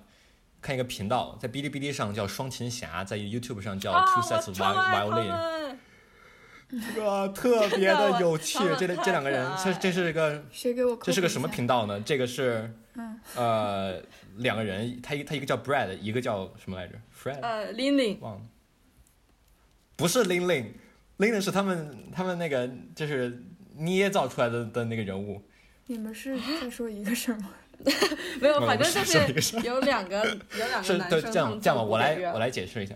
[0.60, 5.78] 看一个频道，在哔哩哔哩上叫双琴侠，在 YouTube 上叫啊 Two Sets of Violin，们
[6.68, 8.58] 这个特别的有趣。
[8.78, 10.96] 这这这两个人，这这是一个 谁给我？
[10.96, 11.66] 这是个什么频？
[11.66, 12.00] 道呢？
[12.00, 14.02] 这个是嗯呃
[14.38, 18.40] 两个人，他一他一个叫 Brad，一个叫什么来着？Fred 呃 l i n l i n 忘了，
[19.94, 23.44] 不是 Lin Lin，Lin Lin 是他们他们那个就是
[23.76, 25.42] 捏造出来的的那个人物。
[25.86, 27.50] 你们是在说一个事儿吗？
[28.40, 29.04] 没有，反正就
[29.40, 30.24] 是有两个
[30.58, 32.94] 有两个是男生对这样这样吧，我来我来解释一下。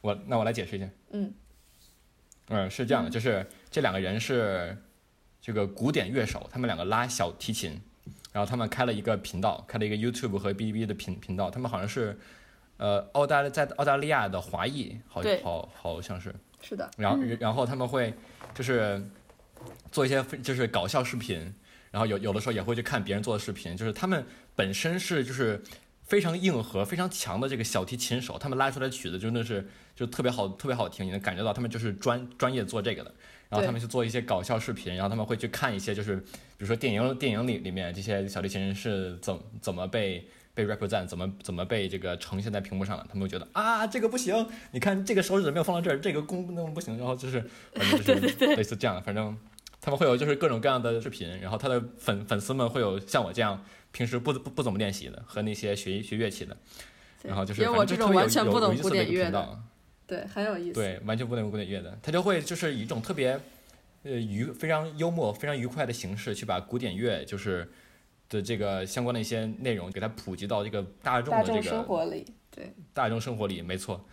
[0.00, 0.88] 我那我来解释一下。
[1.10, 1.32] 嗯。
[2.48, 4.76] 嗯，是这样的，就是这两个人是
[5.40, 7.80] 这个古典乐手，他们两个拉小提琴，
[8.32, 12.18] 然后他们开了一个频道，开了一个 YouTube 和哔哩哔哩的频频道，他们好像是
[12.76, 18.12] 呃澳大在澳大利亚的华裔，好对好好像是，是的，然后然后他们会
[18.52, 19.02] 就是
[19.90, 21.54] 做一些就是搞笑视频，
[21.92, 24.26] 然后有有的时候也会去看别人做的视频，就是他们
[24.56, 25.62] 本身是就是
[26.02, 33.14] 非常硬核、非常强的这个小提琴手，他们拉出来的曲子真的是就特别好、特别好听，你能感觉到他们就是专专业做这个的。
[33.48, 49.36] 然后他们去做一些搞笑视频，然后他们会去看一些就是比如说电影电影里里面这些小提琴是怎怎么被被 represent 怎么怎么被这个呈现在屏幕上的，他们会觉得啊这个不行，你看这个手指没有放到这儿，这个弓那不行，然后就是反正就是 类似这样的，反正
[49.84, 56.56] 他们会有就是各种各样的视频，然后他的粉粉丝们会有像我这样平时不不不怎么练习的和那些学学乐器的，
[57.24, 59.62] 然后就是也有我这种反正就特别有完全不懂有有意思的一古典乐的，个频道。
[60.06, 60.74] 对，很有意思。
[60.74, 63.40] 对，完全不能古典乐的，他就会就是以一种特别，
[64.04, 67.68] 呃愉非常幽默、非常愉快的形式去把古典乐就是
[68.28, 74.06] 的这个相关的一些内容给它普及到这个大众的这个生活里，对，大众生活里，没错。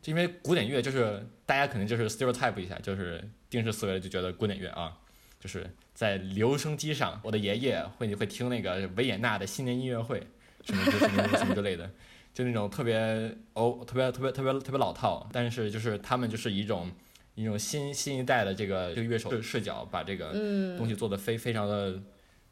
[0.00, 4.96] 就因为古典乐就是大家可能就是 stereotype 一下，就是定式思维就觉得古典乐啊，
[5.40, 10.24] 就是在留声机上，我的爷爷会会听那个维也纳的新年音乐会，
[10.64, 11.90] 什么什么什么之类的，
[12.32, 16.92] 就那种特别哦，特别特别特别特别老套，但是就是他们就是以一种
[17.34, 21.98] 一种新新一代的这个这个乐手视视角，把这个嗯东西做的非非常的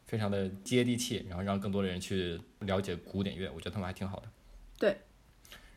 [0.07, 4.29] 非常的接地气，然后让更多的人去了解古典乐，我觉得他们还挺好的。
[4.79, 4.96] 对。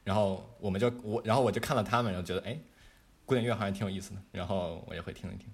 [0.03, 2.57] 然后我们就我，然后我就看了他们，然后觉得哎，
[3.23, 5.47] 古典乐好像挺有意思的，然后我也会听一听。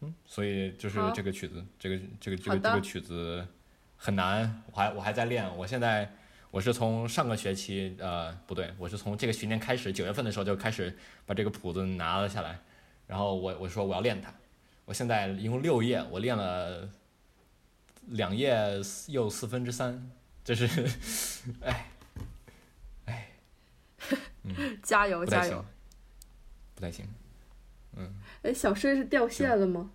[0.00, 3.46] 对，嗯，所以就是这个曲子，这个这个这个这个曲子
[3.96, 6.12] 很难，我还我还在练，我现在。
[6.50, 12.58] 我是从上个学期，呃，不对，我是从这个学年开始，九月份的时候就开始把这个谱子拿了下来，
[13.06, 14.32] 然后我我说我要练它，
[14.86, 16.88] 我现在一共六页，我练了
[18.06, 18.56] 两页
[19.08, 20.10] 又四分之三，
[20.42, 20.90] 这是，
[21.60, 21.90] 哎，
[23.04, 23.28] 哎，
[24.82, 25.62] 加油 加油！，
[26.74, 27.06] 不太行。
[28.42, 29.90] 哎，小睡是掉线了吗？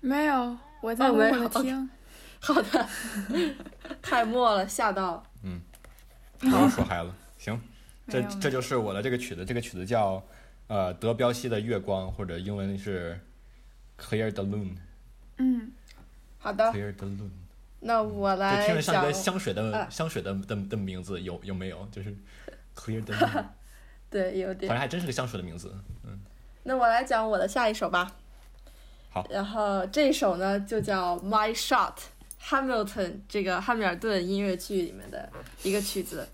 [0.00, 1.90] 没有，我在默默的听。
[2.40, 2.88] 好的，
[4.00, 5.22] 太默了，吓到。
[5.42, 5.60] 嗯
[6.38, 7.60] 不要说孩子，行，
[8.08, 10.22] 这这就是我的这个曲子，这个曲子叫
[10.68, 13.20] 呃德彪西的月光，或者英文是
[13.98, 14.76] Clear the Moon，Clear
[15.36, 15.72] 嗯，
[16.38, 17.30] 好的，the Moon。
[17.80, 21.86] 那我这来听着像一个香水的、啊香水的的的名字，有有没有？
[21.92, 22.14] 就是
[22.74, 23.44] Clear the Moon，
[24.08, 24.78] 对，有好点像。
[24.78, 25.74] 还真是个香水的名字。
[26.62, 28.10] 那我来讲我的下一首吧。
[29.10, 31.94] 好然后这一首呢就叫《My Shot》
[32.48, 35.28] ，Hamilton 这个汉密尔顿音乐剧里面的
[35.62, 36.28] 一个曲子。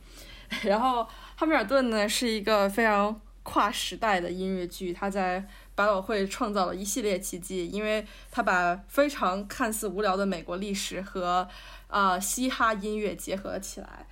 [0.62, 5.43] 然后汉密尔顿呢是一个非常跨时代的音乐剧，它在
[5.75, 11.49] 百老汇创造了一系列奇迹，因为它把非常看似无聊的美国历史和
[11.89, 14.07] 呃嘻哈音乐结合起来。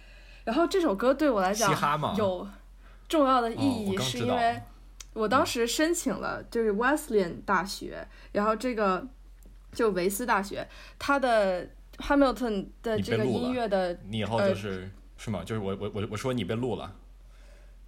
[0.44, 2.46] 然后这首歌对我来讲有
[3.08, 4.60] 重要的意义，是因为
[5.14, 9.06] 我当时申请了就是 Wesleyan 大学，然后这个
[9.72, 11.66] 就维斯大学，它的
[11.98, 15.42] Hamilton 的这个音乐的你以后呃就是、是吗？
[15.44, 16.96] 就是我我我我说你被录了，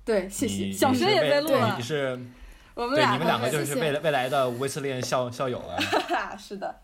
[0.05, 2.19] 对，谢谢，小申也被录了你，是
[2.75, 5.77] 我们俩对你们两个就是未来未来的威斯利校校友了，
[6.09, 6.83] 个是的，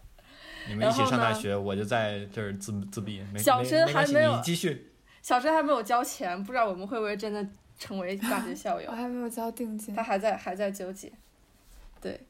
[0.68, 4.88] 你们一起上大学，我就在这儿自自闭，没没小申还没有你继续。
[5.22, 7.46] 小申还没有交钱，不知道我们会不会真的
[7.78, 10.02] 成为大学校友我，还没有交定金他。
[10.02, 11.10] 还在还在纠结。
[12.00, 12.20] 对，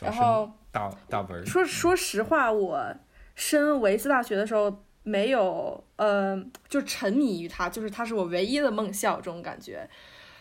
[0.00, 2.94] 然后大大文，说说实话，我
[3.34, 9.88] 申维斯大学的时候没有呃，就沉迷于它，就是它是我唯一的梦校这种感觉。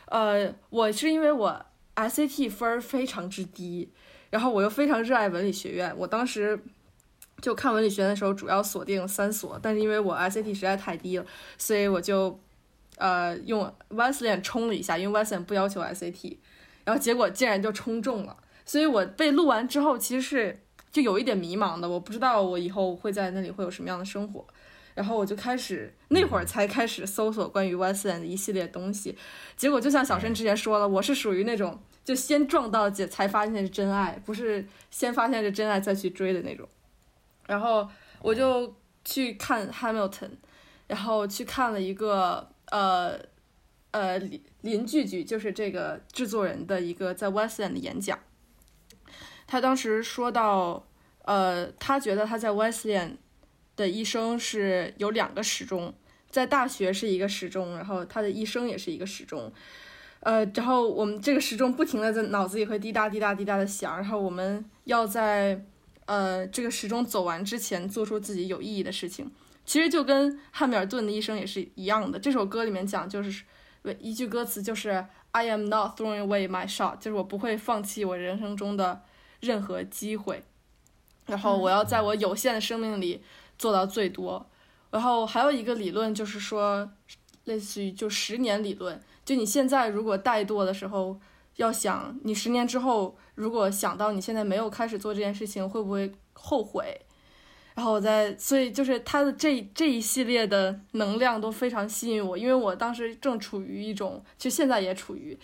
[0.07, 3.91] 呃，我是因为我 SAT 分儿非常之低，
[4.29, 6.59] 然后我又非常热爱文理学院，我当时。
[7.41, 11.25] 就看文理学院的时候，主要锁定三所，但是因为我 SAT 实在太低了，
[11.57, 12.39] 所以我就，
[12.97, 16.37] 呃，用 Wesleyan 冲了一下，因为 Wesleyan 不要求 SAT，
[16.83, 20.59] 然后结果竟然就冲中了，所以我被录完之后，其实是
[20.91, 24.45] 就有一点迷茫的，我不知道我以后会在那里会有什么样的生活。
[24.93, 29.17] 然后我就开始那会儿才开始搜索关于 Wesleyan 的一系列东西，
[29.57, 36.65] 结果就像小申之前说了，我是属于那种就先撞到姐才发现是真爱，不是先发现是真爱再去追的那种。
[37.45, 37.85] 然后
[38.21, 40.29] 我就去看 Hamilton，
[40.87, 43.17] 然后去看了一个呃
[43.91, 48.19] 呃邻邻剧剧，就是这个制作人的一个在 Wesleyan 的演讲。
[49.47, 50.85] 他当时说到，
[51.23, 53.11] 呃，他觉得他在 Wesleyan
[53.77, 55.93] 的一生是有两个时钟，
[56.29, 59.53] 在大学是一个时钟，然后他的一生也是一个时钟。
[60.19, 65.63] 呃，然后我们这个时钟不停的在脑子里会滴答滴答滴答的响，然后我们要在
[66.07, 69.31] 呃这个时钟走完之前做出自己有意义的事情。
[69.65, 72.19] 其实就跟汉密尔顿的一生也是一样的。
[72.19, 73.43] 这首歌里面讲就是
[73.99, 79.01] 一句歌词就是 I am not throwing away my shot，就是我不会放弃我人生中的
[79.41, 80.43] 任何机会，
[81.25, 83.21] 然后我要在我有限的生命里
[83.57, 84.49] 做到最多。
[84.91, 86.89] 然后还有一个理论就是说，
[87.43, 91.19] 类似于就十年理论，就你现在如果怠惰的时候，
[91.57, 97.01] 要想你十年之后如果想到你现在没有开始做这件事情，会不会后悔？
[97.75, 105.37] 然后我在，所以就是他的这这一系列的能量都非常吸引我，因为我当时正处于一种，其实现在也处于，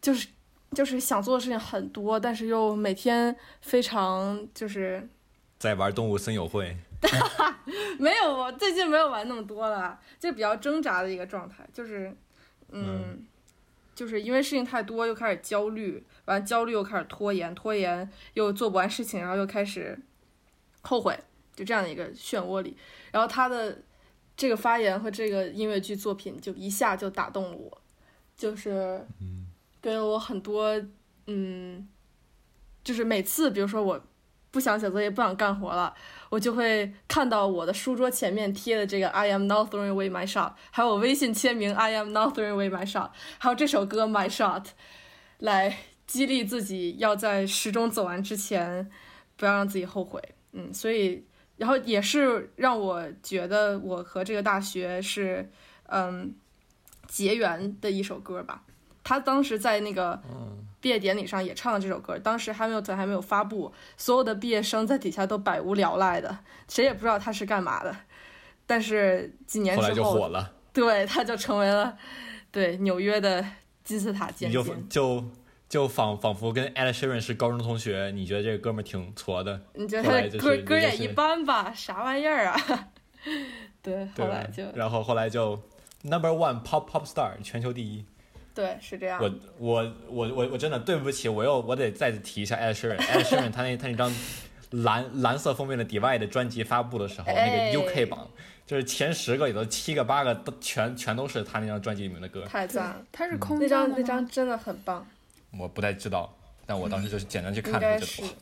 [0.00, 0.28] 就是
[0.72, 5.08] 就是想做的事情很多，但是又每天非常就是。
[5.58, 6.76] 在玩动物森友会，
[7.98, 12.14] 没有，我最近没有玩那么多了，就比较挣扎的一个状态，就是，
[12.70, 13.24] 嗯，
[13.94, 19.98] 就是因为事情太多，又开始焦虑，完焦虑又开始拖延，拖延又做不完事情，然后又开始
[20.82, 21.18] 后悔，
[21.54, 22.76] 就这样的一个漩涡里。
[23.10, 23.78] 然后他的
[24.36, 27.80] 这个发言和这个音乐剧作品就一下就打动了我，
[28.36, 29.06] 就是
[29.80, 30.80] 给了我很多，
[31.26, 31.88] 嗯，
[32.82, 34.00] 就是每次比如说我
[34.50, 35.94] 不想写作业、不想干活了。
[36.30, 44.28] 我就会看到我的书桌前面贴的这个 I am not throwing away my shot，还有我微信签名 I am not throwing away my shot，还有这首歌 My
[44.28, 44.64] Shot，
[45.38, 48.90] 来激励自己要在时钟走完之前
[49.36, 50.20] 不要让自己后悔。
[50.50, 51.24] 嗯，所以
[51.56, 55.50] 然后也是让我觉得我和这个大学是
[55.86, 56.34] 嗯
[57.06, 58.62] 结缘的一首歌吧。
[59.02, 60.18] 他当时在那个
[60.80, 66.38] 毕业典礼上也唱了这首歌，当时 Hamilton 还没有发布，所有的毕业生在底下都百无聊赖的，
[66.68, 67.94] 谁也不知道他是干嘛的。
[68.66, 71.94] 但是几年后来之后，就火了，对他就成为了
[72.50, 73.44] 对纽约的
[73.82, 74.88] 金字塔尖你就尖。
[74.88, 75.22] 就
[75.74, 81.72] 就仿仿佛跟 Ed Sheeran 是高中同学，你觉得这个哥们儿挺挫的，你觉得歌歌也一般吧？
[81.74, 82.56] 啥玩意儿啊？
[83.82, 85.60] 对，对吧后来就然后后来就
[86.02, 88.04] Number One Pop Pop Star 全球第一。
[88.54, 89.20] 对是这样。
[89.20, 94.14] 我我我我我真的对不起，我又我得再次提一下 Ed Sheeran，Ed Sheeran 他那他那张
[94.70, 98.30] 蓝蓝色封面的 Divide 专辑发布的时候，那哎个 UK 榜
[98.64, 105.04] 就是前十个里头七个八个都全全都是他那张专辑里面的歌，太赞了，他是空那张那张真的很棒，
[105.58, 106.34] 我不太知道，
[106.66, 108.34] 但我当时就是简单去看了该是一下就哇，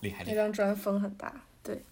[0.00, 1.32] 厉害厉害，那张专风很大。
[1.62, 1.82] 对，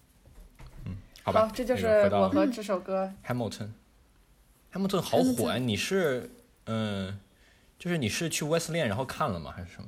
[0.85, 3.11] 嗯好吧，这就是我和这首歌。
[3.27, 5.57] Hamilton，Hamilton 好火啊！
[5.57, 6.29] 你是
[6.65, 7.19] 嗯，
[7.79, 9.51] 就是你是去 Wesleyan 然后看了吗？
[9.55, 9.87] 还是什么？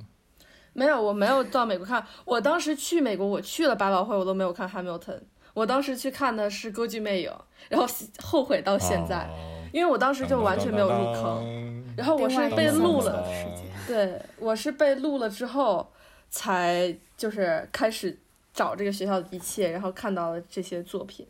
[0.72, 2.06] 没有，我没有到美国看。
[2.24, 5.20] 我当时去美国，我去了百老汇，我都没有看 Hamilton。
[5.54, 7.32] 我当时去看的是歌剧魅影，
[7.70, 7.86] 然后
[8.22, 11.84] 后悔到现在，哦因为我当时就完全没有入坑。
[11.96, 15.86] 然后我是被录了，小的世界对我是被录了之后，
[16.28, 18.18] 才就是开始
[18.52, 21.26] 找这个学校的一切，然后看到了这些作品，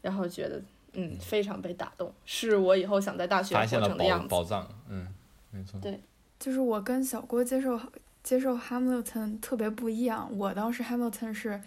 [0.00, 0.62] 然后觉得
[0.92, 4.28] 嗯非常被打动，是我以后想在大学活发现了宝成的样子。
[4.28, 5.06] 宝藏，嗯，
[5.50, 5.78] 没错。
[5.80, 6.00] 对
[6.38, 7.78] 就是我跟小郭接受
[8.22, 10.28] 接受 Hamilton 特别不一样。
[10.36, 11.60] 我当时 Hamilton 是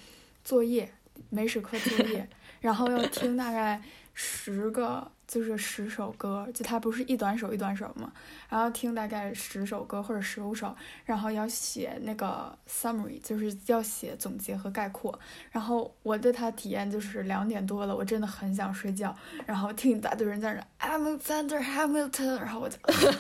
[0.43, 0.91] 作业，
[1.29, 2.27] 每史课作业，
[2.61, 3.81] 然后要听大概
[4.13, 5.11] 十个。
[5.27, 8.09] 就是十首歌，就它不是一短首一短首嘛，
[8.47, 10.73] 然后听大概十首歌或者十五首，
[11.03, 15.19] 然后要写那个 summary，就是要写总结和概括。
[15.51, 19.13] 然后我对它体验就是两点多了，我真的很想睡觉，
[19.45, 22.77] 然后听一大堆人在那 Alexander Hamilton，然后我就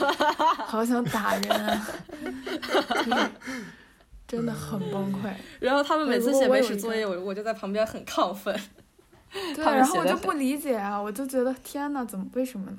[0.65, 1.87] 好想打人啊，
[4.25, 5.29] 真的很崩溃。
[5.59, 8.57] 然后他们每次写美史作业，我我就在旁边很亢奋。
[9.55, 12.77] 对，然后我就不理解啊，我就觉得天呐，怎么为什么呢？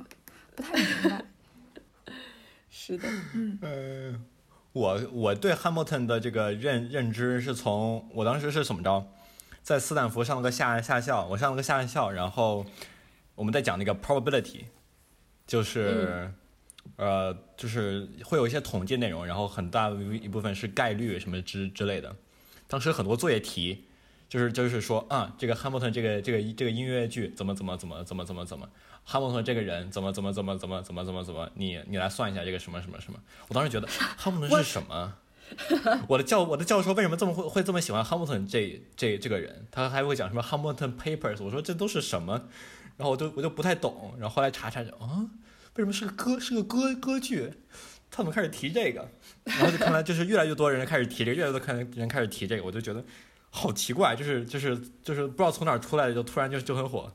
[0.55, 1.25] 不太明白。
[2.71, 3.59] 是的，嗯。
[3.63, 4.21] 呃，
[4.73, 9.07] 我我对 Hamilton 的这个认认知是从我当时是怎么着，
[9.63, 12.65] 在斯坦福上了个下下校，我上了个下校，然后
[13.35, 14.65] 我们在讲那个 probability，
[15.47, 16.33] 就是
[16.97, 22.15] 呃，就是会有一些统计内容，然后很大一部分是概率什么之之类的。
[22.67, 23.85] 当时很多作业题。
[24.29, 28.69] 就是就是说啊，这个汉密尔顿这个这个这个音乐剧怎么怎么怎么怎么怎么怎么，
[29.05, 33.19] 汉密尔顿这个人怎么怎么怎么怎么怎么怎么怎么，你你来算一下这个什么什么什么。
[33.49, 35.15] 我当时觉得汉密尔顿是什么？
[36.09, 39.67] 我的教我的教授为什么这么会会这么喜欢汉密尔顿这这这个人？
[39.71, 41.43] 他还会讲什么汉密尔顿 papers？
[41.43, 42.35] 我说这都是什么？
[42.99, 44.13] 然后我就我就不太懂。
[44.19, 45.25] 然后后来查查啊，
[45.77, 47.51] 为什么是个歌是个歌歌剧？
[48.11, 49.09] 他怎么开始提这个？
[49.45, 53.03] 然后就看来就是越来越多人开始提这个，越来越多看人开始提这个，我就觉得。
[53.51, 57.13] 好奇怪，就是就是就是不知道从哪儿出来的，就突然就就很火。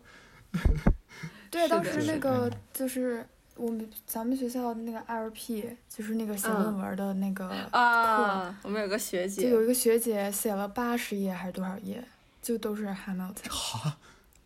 [1.50, 3.26] 对，当时那个就是
[3.56, 12.04] 我们咱们学校那个 LP，就是那个写论文的那个课，我们有个学姐，就有一个学姐写了八十页还是多少页，
[12.42, 13.50] 就都是 Hamilton。
[13.50, 13.94] 好，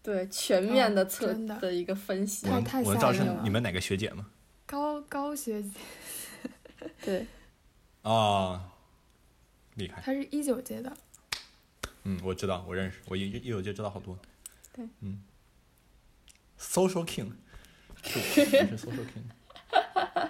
[0.04, 2.46] 对，全面的测的一个分析。
[2.46, 3.42] 太太吓人了。
[3.42, 4.28] 你们哪个学姐吗？
[4.66, 5.70] 高高学姐。
[7.02, 7.26] 对。
[8.02, 8.62] 啊，
[9.76, 10.02] 厉害。
[10.02, 10.92] 她是一九届的。
[12.10, 14.18] 嗯，我知道，我认识，我一一有就知道好多。
[14.72, 15.22] 对，嗯
[16.58, 17.34] ，Social King，
[18.02, 20.30] 是是 Social King。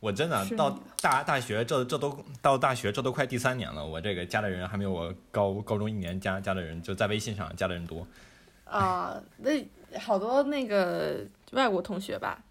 [0.00, 8.08] 我真的到大大学，这这都到大学，这都快第三年了，我这个加的人还没有我高高中一年加加的人，就在微信上加的人多。
[8.64, 9.50] 啊，那
[9.98, 12.42] 好多那个外国同学吧。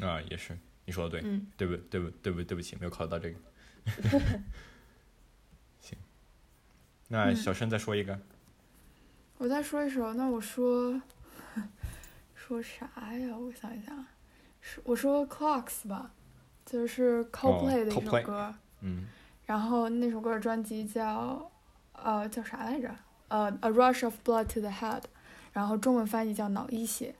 [0.00, 3.38] 啊，也是，你说的对，嗯，对不对不对不对不起，没有考虑到这个。
[7.08, 8.18] 那小盛再说一个，
[9.38, 10.12] 我再说一首。
[10.14, 11.00] 那我说
[12.34, 13.36] 说啥呀？
[13.36, 14.06] 我想一想，
[14.60, 16.10] 说我说 Clocks 吧，
[16.66, 18.54] 就是 Coldplay 的一首歌。
[18.80, 19.06] 嗯。
[19.46, 21.50] 然后那首歌的专辑叫
[21.92, 22.94] 呃叫啥来着？
[23.28, 25.02] 呃，A Rush of Blood to the Head，
[25.52, 27.14] 然后中文翻译叫脑溢血。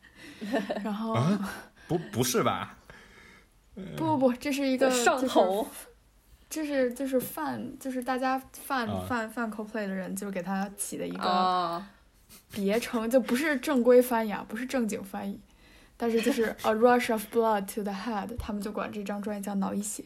[0.82, 1.14] 然后。
[1.86, 2.78] 不不是吧？
[3.74, 5.68] 不不不，这是一个上头。
[6.48, 11.84] 就是泛就是大家泛泛泛 cosplay 的人就是给他起的一个
[12.50, 15.38] 别称，就不是正规翻译啊，不是正经翻译，
[15.96, 20.02] 但是就是 a rush of blood to the head，他们就管这张专辑叫脑溢血，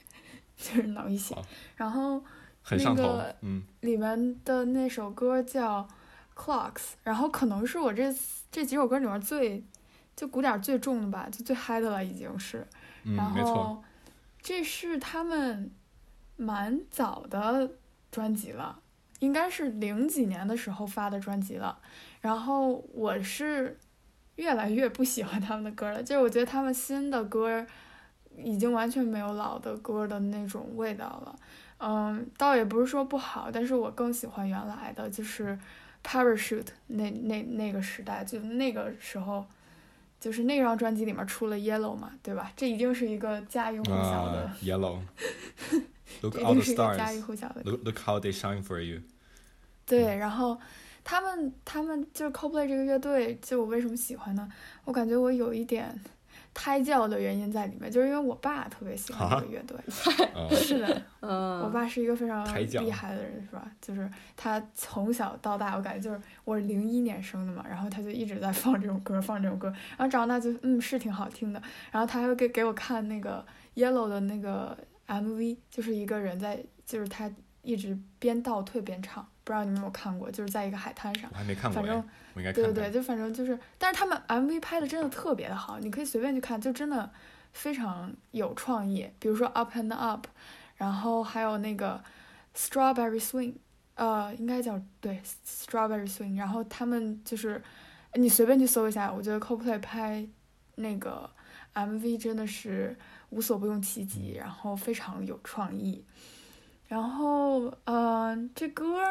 [0.57, 1.37] 就是脑溢血。
[1.77, 2.23] 然后
[2.71, 3.35] 那个
[3.81, 5.87] 里面的那首歌叫
[6.35, 8.13] clocks，然后可能是我这
[8.51, 9.65] 这几首歌里面最
[10.17, 12.67] 就鼓点最重的吧，就最嗨的了已经是。
[13.17, 13.83] 然后
[14.41, 15.71] 这是他们。
[16.43, 17.71] 蛮早的
[18.11, 18.81] 专辑了，
[19.21, 21.79] 应该是零几年的时候发的专辑了。
[22.21, 23.79] 然后我是
[24.37, 27.65] 越来越不喜欢他们的歌了，就是我觉得他们新的歌
[28.37, 31.37] 已经完全没有老的歌的那种味道了。
[31.79, 35.59] 嗯，倒也不是说不好，但是我更喜欢原来的，就是
[36.05, 39.45] Parachute 那那那个时代，就那个时候，
[40.21, 42.53] 就是那张专辑里面出了 Yellow 嘛，对吧？
[42.57, 45.01] 这一定是一个家喻户晓的 Yellow。
[46.21, 46.99] Look all the stars.
[47.65, 49.01] Look look how they shine for you.
[49.85, 50.59] 对，然后
[51.03, 54.49] 他们他们就是 Coldplay 这个乐队，就我为什么喜欢呢？
[54.85, 56.01] 我感觉我有一点
[56.55, 59.77] 胎教的原因在里面，就是因为我爸特别喜欢这个乐队。
[60.55, 63.69] 是的，我爸是一个非常厉害的人，是吧？
[63.81, 69.67] 就是他从小到大，我感觉就是我是零一年生的嘛，然后他就一直在放这种歌，放这种歌，
[69.99, 71.61] 然后长大就嗯是挺好听的，
[71.91, 73.45] 然后他还会给给我看那个
[73.75, 74.79] Yellow 的那个。
[75.13, 80.31] MV 就是一个人在，就是他一直边倒退边唱，不知道你们有没有看过？
[80.31, 82.03] 就是在一个海滩上，我还没看过，反正
[82.35, 87.11] 对对对，就反正就是，但是他们 MV 拍的真的特别的好，你可以随便去看，就真的
[87.53, 89.09] 非常有创意。
[89.19, 90.27] 比如说 Up and Up，
[90.77, 92.03] 然后还有那个
[92.57, 93.55] Strawberry Swing，
[93.97, 97.63] 呃，应该叫对 Strawberry Swing，然后他们就是
[98.15, 100.27] 你随便去搜一下，我觉得 Coldplay 拍
[100.77, 101.29] 那个。
[101.75, 102.97] MV 真的是
[103.31, 106.05] 无所不用其极，然后非常有创意。
[106.89, 109.03] 然后，嗯，这歌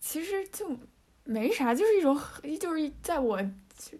[0.00, 0.76] 其实就
[1.24, 2.18] 没啥，就是一种，
[2.58, 3.38] 就是在我，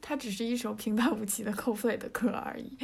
[0.01, 2.77] 它只是一首平淡无奇的 Coldplay 的歌而已。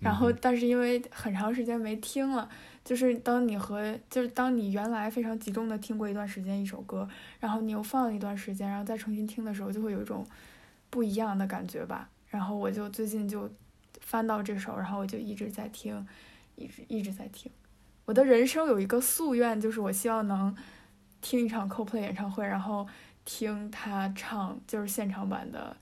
[0.00, 2.48] 然后，但是因为很长时间没听了，
[2.84, 7.08] 就是当你和，就是当你原来非常集中的听过一段时间一首歌，
[7.38, 10.26] 然后你又放了一段时间，然后再重新听的时候，就会有一种
[10.90, 12.10] 不一样的感觉吧。
[12.28, 13.48] 然后我就最近就
[14.04, 16.06] 翻到这首，然后我就一直在听，
[16.54, 17.50] 一直一直在听。
[18.04, 20.54] 我的人生有一个夙愿，就是我希望能
[21.20, 22.86] 听一场 Coldplay 演唱会，然后
[23.24, 25.74] 听他唱就是现场版的，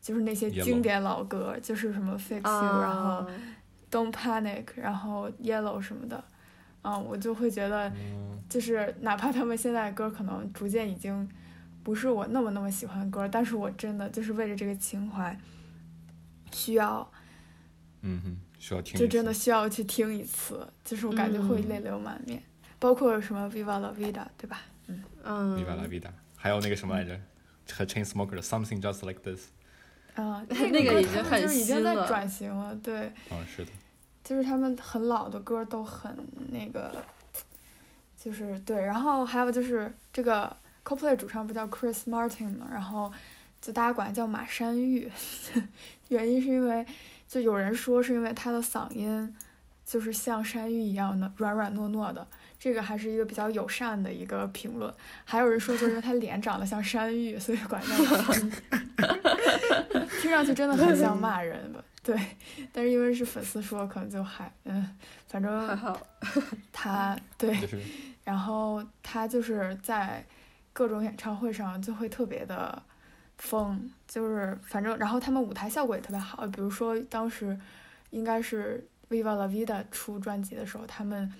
[0.00, 3.30] 就是那些经典老歌，就是什么 Fix You，然后
[3.90, 6.24] Don't Panic，然后 Yellow 什么的，
[6.82, 7.92] 嗯，我就会觉得，
[8.48, 11.28] 就是哪怕他们现在的歌可能逐渐已经
[11.82, 15.38] 不是我那么那么喜欢的歌，但是我真的就是为了这个情怀，
[16.50, 17.10] 需要，
[18.02, 18.38] 嗯哼。
[18.58, 22.42] 需要听，就真的需要去听一次，就是我感觉会泪流满面。
[22.78, 24.60] 包括什么 Viva la vida，对吧？
[24.86, 25.58] 嗯嗯。
[25.58, 27.18] Viva la vida，还有那个什么来着？
[27.72, 29.46] 和 Chainsmoker 的 Something Just Like This。
[30.14, 33.06] 啊， 那个已经很已经在转型了，对。
[33.30, 33.70] 啊，是的。
[34.22, 36.14] 就是他们很老的歌都很
[36.50, 36.92] 那个，
[38.22, 38.78] 就是对。
[38.84, 43.10] 然后还有就是这个 Coldplay 主唱不叫 Chris Martin 嘛，然后
[43.62, 45.10] 就大家管他叫马山玉，
[46.08, 46.84] 原因是因为。
[47.30, 49.36] 就有人说是因为他的嗓音，
[49.84, 52.26] 就是像山芋一样的软软糯糯的，
[52.58, 54.92] 这个还是一个比较友善的一个评论。
[55.24, 58.52] 还有人说就是他脸长得像山芋，所以管叫山芋。
[60.20, 61.80] 听上去真的很像骂人吧？
[62.02, 62.18] 对，
[62.72, 64.96] 但是因为是粉丝说，可能就还嗯，
[65.28, 65.96] 反正还好。
[66.72, 67.56] 他对，
[68.24, 70.26] 然后他就是在
[70.72, 72.82] 各种演唱会上就会特别的。
[73.40, 76.46] 风就是反正，然后他们舞台效果也特别好。
[76.48, 77.58] 比如说当时
[78.10, 81.32] 应该是 Viva la vida 出专辑的时候，他们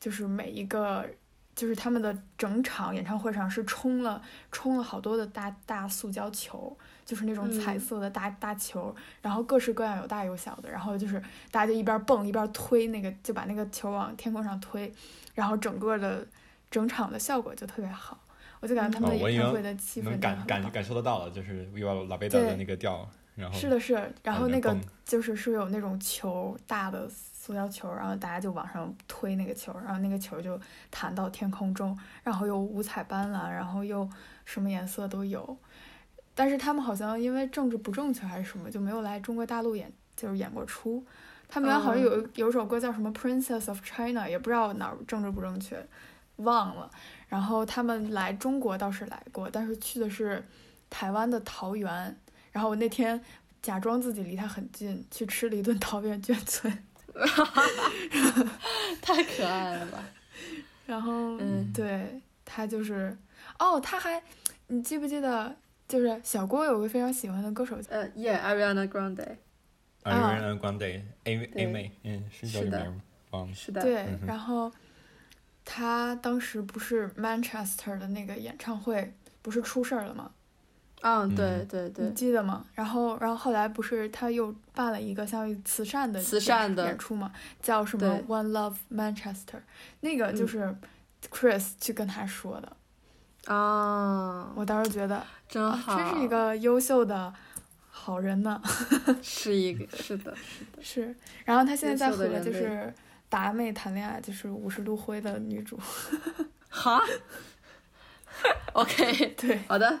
[0.00, 1.06] 就是每一个
[1.54, 4.20] 就是他们的整场演唱会上是充了
[4.50, 14.92] 充了好多的大大塑胶球，就是那种彩色的大大球，然后各式各样有大有小的，然后就是大家就一边蹦一边推那个，就把那个球往天空上推，
[15.34, 16.26] 然后整个的
[16.70, 18.18] 整场的效果就特别好。
[18.66, 30.60] 我就感觉他们的演唱会的气氛能感感感受得到了，就是 Viva la vida 的那个调，然后是的是，然后那个就是是有那种球大的塑料球，然后大家就往上推那个球，然后那个球就
[30.90, 34.08] 弹到天空中，然后又五彩斑斓，然后又
[34.44, 35.56] 什么颜色都有。
[36.34, 41.06] 但是他们好像因为政治不正确还是什么，就没有来中国大陆演，就是演过出。
[41.48, 45.80] 他们好像有有首歌叫什么 Princess of China，也不知道哪儿政治不正确，
[46.38, 46.90] 忘了。
[47.28, 50.44] 然后他们来中国倒是来过，但是去的是
[50.88, 52.16] 台湾的桃园。
[52.52, 53.20] 然后我那天
[53.60, 56.72] 假装自己离他很近，去吃了一顿桃园卷村，
[59.02, 60.02] 太可爱了吧！
[60.86, 63.14] 然后，嗯，对他就是，
[63.58, 64.22] 哦，他还，
[64.68, 65.54] 你记不记得，
[65.86, 73.48] 就是小郭有个非常喜欢的歌手，呃，Yeah，Ariana Grande，Ariana Grande，A A 妹，嗯，是叫这名吗？
[73.52, 74.72] 是的，对，然后。
[75.68, 79.12] 他当时不是 Manchester 的那个演唱会
[79.42, 80.30] 不是出事儿了吗？
[81.02, 82.64] 嗯，对对对，你记得吗？
[82.74, 87.32] 然后，然后后来不是他又办了一个相当于慈善的慈善的演出吗？
[87.60, 89.60] 叫什么 One Love Manchester？
[90.00, 90.74] 那个就是
[91.30, 92.76] Chris 去跟他说的。
[93.52, 97.32] 啊，我当时觉得真好，真是一个优秀的
[97.90, 98.62] 好人呢。
[99.20, 101.16] 是一个，是的，是的，是。
[101.44, 102.94] 然后他现在在和就是。
[103.28, 105.78] 达妹谈恋爱就是五十度灰的女主，
[106.68, 107.02] 哈
[108.72, 110.00] ，OK， 对，好的，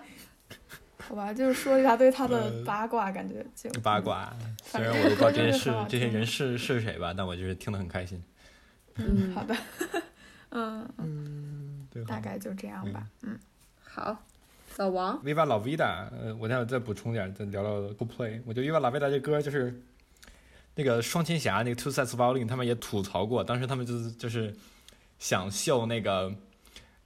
[0.98, 4.32] 好吧，就是说一下对他的八卦，感觉就八卦。
[4.64, 8.22] 虽然我不知道这些事、这些人是是谁吧，但我就是听得很开心。
[8.94, 9.56] 嗯，好的，
[10.50, 13.38] 嗯嗯，大概就这样吧，嗯，
[13.82, 14.16] 好，
[14.76, 19.82] 老王，Viva la vida，呃，我再再补充点，再聊聊 Go Play，我觉得 Viva la vida 这歌就是。
[20.76, 24.54] 那个双琴侠，那个 Two Sets Violin，他们也吐槽过，当时他们就是就是
[25.18, 26.32] 想秀那个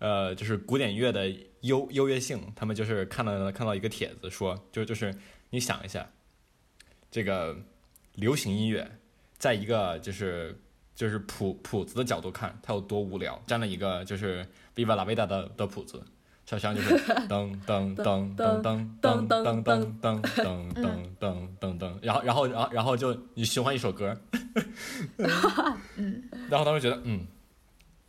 [0.01, 2.53] 呃，就是古典乐的优优越性。
[2.57, 5.15] 他们就是看到看到一个帖子说，就就是
[5.51, 6.05] 你想一下，
[7.13, 7.57] 这个
[8.17, 8.99] 流行音乐，
[9.39, 10.61] 在一个就是
[10.97, 14.45] 就是谱谱子的角度看，它有多无聊，占了一个就是
[14.75, 16.03] Viva la Vida 的的谱子。
[16.51, 16.97] 小香就是
[17.29, 24.21] 噔噔噔噔噔噔噔噔噔噔噔噔噔噔，然后然后然后然后就你循环一首歌，
[25.95, 27.25] 嗯，然后当时觉得嗯，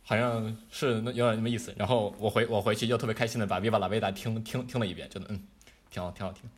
[0.02, 1.72] 好像是那有点那么意思。
[1.76, 5.40] 然后我回我回去就特别开心的把《Viva la Vida》听听听了一遍，觉得嗯，
[5.88, 6.50] 挺好挺好听。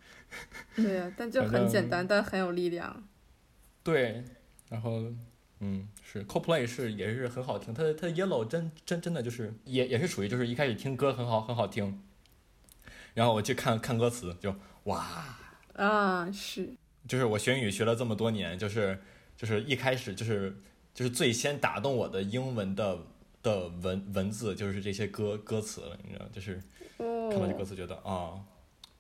[0.75, 3.05] 对呀，但就很简单，但很有力量。
[3.83, 4.25] 对，
[4.71, 5.03] 然后，
[5.61, 12.03] 嗯，是 Coldplay 是也是很好听，它的它的 Yellow 真真真的就是也也是属于就是一开始听歌很好很好听，
[13.15, 15.37] 然后我去看看歌词就哇，
[15.73, 16.77] 啊，是，
[17.09, 19.01] 就是我学英语学了这么多年，就是
[19.37, 20.55] 就是一开始就是
[20.93, 22.99] 就是最先打动我的英文的
[23.43, 26.63] 的文文字就是这些歌歌词了，你知道，就是
[26.99, 28.45] 看到这歌哦，词觉得啊，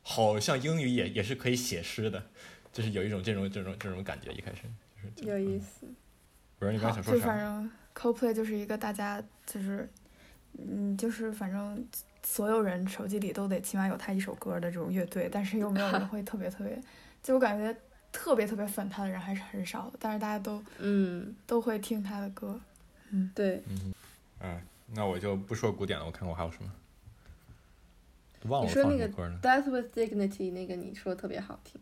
[0.03, 2.31] 好像英语也也是可以写诗的，
[2.73, 4.63] 就是有一种这种这种这种感觉，一开始
[4.97, 5.87] 就是有意思。
[6.65, 7.21] 不是你刚，想说啥？
[7.21, 9.89] 就反正 CoPlay 就是一个大家就是，
[10.59, 11.87] 嗯，就是反正
[12.23, 16.81] 所有人手机里都得起码有他一首歌的这种乐队，但是又没有人会特别特别，
[17.23, 17.77] 就我感觉
[18.11, 22.59] 特别特别粉他的人还是很少的，但是大家都嗯，都会听他的歌。
[23.11, 23.95] 嗯对，嗯
[24.41, 26.71] 哎，那我就不说古典了，我看我还有什么，
[28.51, 29.09] 忘了你说那个。
[29.41, 31.81] Death with Dignity 那个你说特别好听，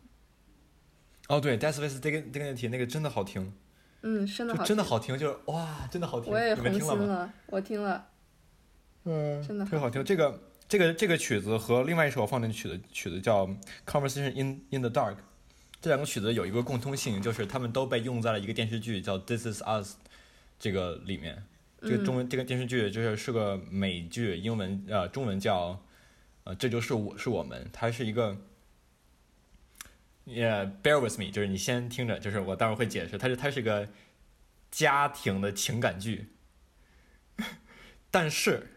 [1.28, 3.52] 哦，对，Death with Dig- Dignity 那个真的好听，
[4.02, 6.32] 嗯，真的就好，真的好听，就是哇，真的好听。
[6.32, 8.06] 我也你们红听了，我听了，
[9.04, 10.04] 嗯，真的特别好听。
[10.04, 13.46] 这个这个这个曲子和另外一首我放进去的曲子叫
[13.86, 15.14] 《Conversation in in the Dark》，
[15.80, 19.94] 这两个曲子有一个共通性，就是他们都被用在了一个电视剧叫《This Is Us》
[20.58, 21.42] 这个里面。
[21.80, 25.80] 这个中文、这个电视剧就是是个美剧，英文呃中文叫
[26.44, 28.36] 呃这就是我是我们，它是一个。
[30.24, 33.88] Yeah, bear with me，就是你先听着，就是我待会儿会解释，它是它是个
[34.70, 36.28] 家庭的情感剧，
[38.08, 38.68] 但是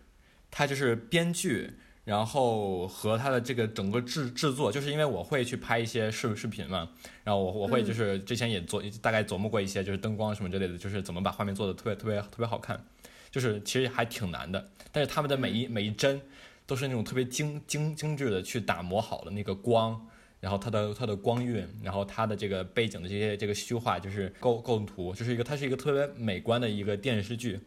[0.50, 1.74] 它就是编剧，
[2.04, 6.90] 然后和它的这个整个制制作，就是因为我会去拍一些视视频嘛，
[7.24, 12.84] 然后我我会就是之前也做大概琢磨过一些，就是灯光什么之类的，就是怎么把画面做的特别特别特别好看，
[13.30, 16.20] 就是其实还挺难的，但是他们的每一每一帧
[16.66, 20.08] 都是那种特别精精精致的去打磨好的那个光。
[20.40, 27.60] 然后它的它的光晕，然后它的这个背景的这些这个虚化，就是构构图，就是一个它是一个特别美观的一个电视剧。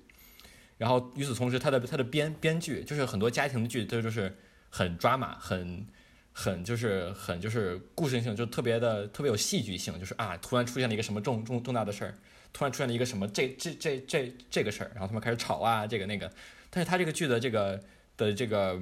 [0.77, 4.37] 然后与此同时，它的它的编编剧就是很多家庭的剧，它就是
[4.71, 5.87] 很抓马，很
[6.33, 12.14] 很就是很就是故事性，就特别的特别有戏剧性，就是啊，突然出现了一个什么重重重大的事儿，
[12.53, 16.31] 突然出现了一个什么这这这这这个事儿，然后他们开始吵啊，这个那个。
[16.71, 17.83] 但是它这个剧的这个
[18.16, 18.81] 的这个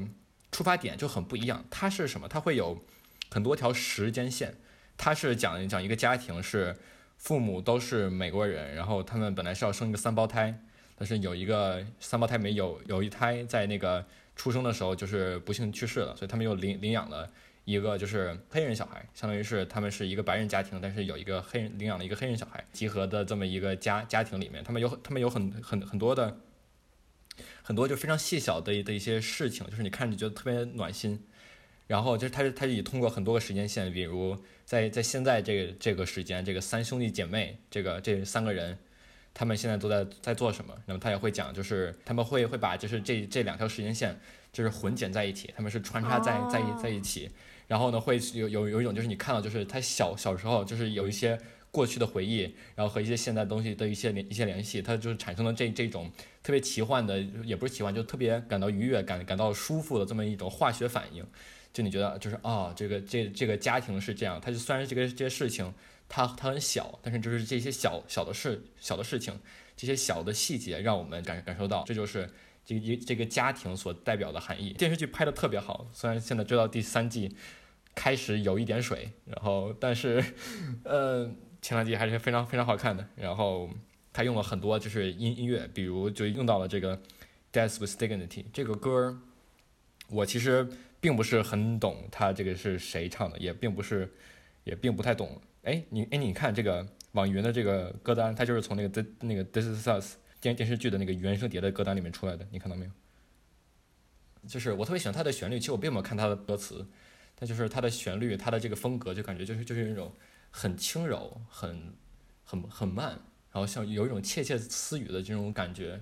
[0.52, 2.28] 出发点就很不一样，它是什么？
[2.28, 2.84] 它会有
[3.36, 4.54] 很多条时间线，
[4.96, 6.74] 它是讲讲一个家庭是
[7.18, 10.58] 父母都是美国人，然后他们本来是要生一个三胞胎。
[10.96, 14.02] 但是有一个三胞胎没有有一胎在那个
[14.36, 17.30] 出生的时候就是不幸去世了，所以他们又领领养了
[17.66, 26.38] 一个就是黑人小孩，相当于是他们是一个白人家庭，但是有一个黑人领养了一个黑人小孩，集合的这么一个家家庭里面，他们有他们有很很很多的
[27.62, 31.22] 很多就非常细小的的一些事情，就是你看着觉得特别暖心。
[31.86, 38.78] 然后就是他是他是以通过很多个时间线，比如在在现在这个这个时间，这个三兄弟姐妹这个这三个人。
[39.38, 40.74] 他们现在都在在做什么？
[40.86, 44.18] 那么他也会讲，就是他们会会把就是这这两条时间线
[44.50, 47.30] 就是混剪在一起，他们是穿插在在一在一起，
[47.66, 51.38] 然后呢会有有有一种就是你看到就是他小小时候就是有一些
[51.70, 56.10] 过去的回忆，然后和一些现在东西的一些联一些联系，它就是产生了这这种
[56.42, 61.22] 特别奇幻的，也不是奇幻，就特别感到愉悦感感到舒服的这么一种化学反应。
[61.76, 65.74] 就你觉得就是啊、这个这这个家庭是这样，它就虽然这个这些事情。
[66.08, 69.40] 它它很小，但是就是这些小小的事、小的事情，
[69.76, 72.30] 这些小的细节，让我们感感受到，这就是
[72.64, 74.72] 这个这个家庭所代表的含义。
[74.72, 77.34] 电视剧拍的特别好，虽然现在追到第三季，
[77.92, 80.22] 开始有一点水，然后但是，
[80.84, 81.28] 呃，
[81.60, 83.04] 前两季还是非常非常好看的。
[83.16, 83.68] 然后
[84.12, 86.96] 他用了很多就是音音乐，比如就用到了这个
[87.52, 89.18] 《Death with Dignity》这个歌儿，
[90.08, 90.68] 我其实
[91.00, 94.12] 并不是很懂他这个是谁唱的，也并不是，
[94.64, 95.40] 也并不太懂。
[95.62, 102.90] 哎，你哎，你看这个网易云的这个歌单，它就是从那个 The 那个 This Is Us 电电视剧的那个原声碟的歌单里面出来的，你看到没有？
[104.46, 106.86] 就是我特别喜欢它的旋律，其实我并没有看它的歌词，
[107.34, 110.12] 但就是它的旋律，它的这个风格，就感觉就是就是那种
[110.52, 111.92] 很轻柔、很
[112.44, 113.08] 很很慢，
[113.50, 116.00] 然后像有一种窃窃私语的这种感觉，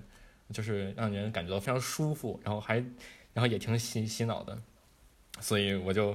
[0.51, 2.75] 就是让人感觉到非常舒服，然后还
[3.33, 4.61] 然后也挺洗洗脑的，
[5.39, 6.13] 所以我就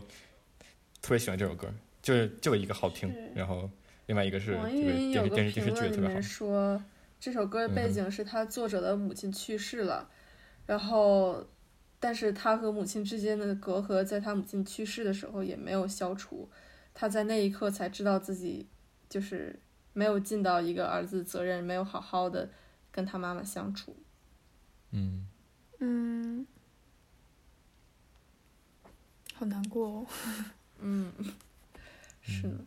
[1.00, 1.72] 特别喜欢这首歌。
[2.02, 3.68] 就是就一个好听，然后
[4.06, 6.22] 另外一个是网这个易云有电视电视电视个评论里剧特别好面。
[6.22, 6.82] 说，
[7.20, 10.08] 这首歌的背嗯景是他作者的母亲去世了，
[10.64, 11.46] 然后，
[11.98, 16.48] 但是他和母亲之间的隔阂，在他母亲去世的时候也没有消除，
[16.94, 18.66] 他在那一刻才知道自己
[19.10, 19.60] 就是
[19.92, 22.48] 没有尽到一个儿子的责任，没有好好的
[22.90, 23.94] 跟他妈妈相处。
[24.92, 25.26] 嗯，
[25.80, 26.46] 嗯，
[29.40, 30.06] 好难过哦。
[30.80, 31.10] 嗯，
[32.20, 32.58] 是呢。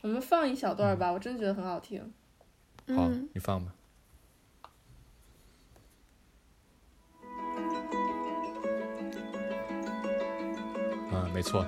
[0.00, 2.00] 我们放一小段吧，我真觉得很好听。
[2.88, 3.74] 好嗯，你放吧。
[11.12, 11.62] 啊，没错，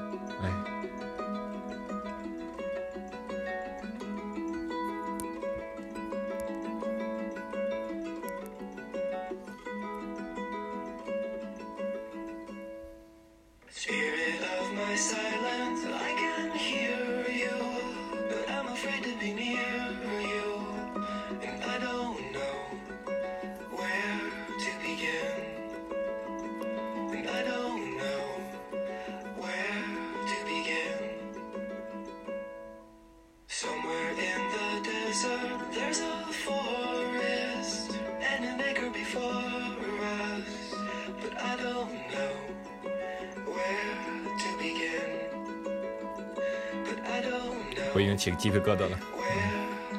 [47.94, 48.98] 我已经起鸡皮疙瘩了。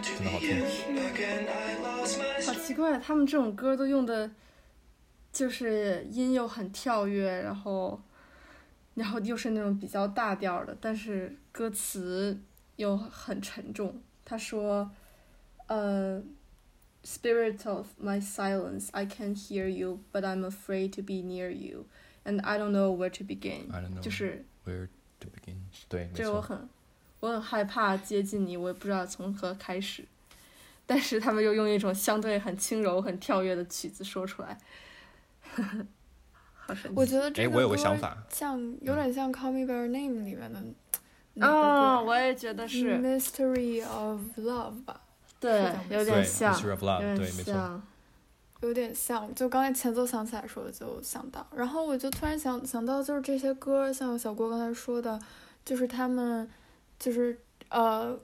[0.02, 0.62] 真的好听
[2.46, 4.32] 好奇怪，他们这种歌都用的，
[5.32, 8.02] 就是音又很跳跃，然后，
[8.96, 12.42] 然后又是那种比较大调的，但是歌词
[12.76, 14.02] 又很沉重。
[14.26, 14.92] 他说，
[15.68, 16.22] 呃
[17.04, 21.86] ，Spirit of my silence, I can hear you, but I'm afraid to be near you,
[22.26, 23.72] and I don't know where to begin。
[23.72, 24.90] I don't know 就是 where
[25.20, 25.58] to begin。
[25.88, 26.10] 对。
[26.14, 26.68] 这我很，
[27.24, 30.04] 我很害怕接近你，我也不知道从何开始。
[30.86, 34.58] 但是他们又用一种相对很轻柔、很跳跃的曲子说出来，
[36.54, 36.94] 好神奇！
[36.94, 40.62] 我觉得这我有个歌想法，像有点像《Call Me by Your Name》里面的
[41.36, 42.04] 那个啊、歌。
[42.08, 45.00] 我也觉得是，Mystery of Love 吧，
[45.40, 47.32] 对有点像，Mystery of 有点。
[47.32, 47.84] 像。
[48.60, 49.34] 有点像。
[49.34, 55.18] 就刚才前奏响起来的时候就想到，然后我就突然想想到，就是这些歌，像小郭刚才说的，
[55.64, 56.50] 就是他们
[57.04, 57.38] 就是
[57.68, 58.18] 呃，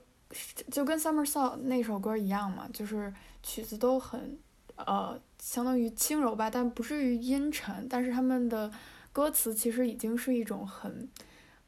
[0.70, 3.12] 就跟 Summer Song 那首歌一样嘛，就是
[3.42, 4.38] 曲子都很
[4.76, 8.72] 呃，相当于轻柔吧，但不至于阴沉，但是他们的
[9.12, 11.06] 歌词其实已经是一种很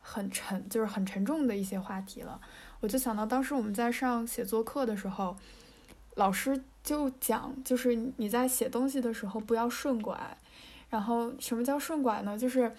[0.01, 2.41] 很沉，就是很沉重的一些话题了。
[2.81, 5.37] 我就想到当时我们在上写作课的时候，
[6.15, 10.39] 老师就讲，就是你在写东西的时候不要顺拐。
[10.89, 12.39] 然后什么叫顺拐呢？
[12.39, 12.71] 就是，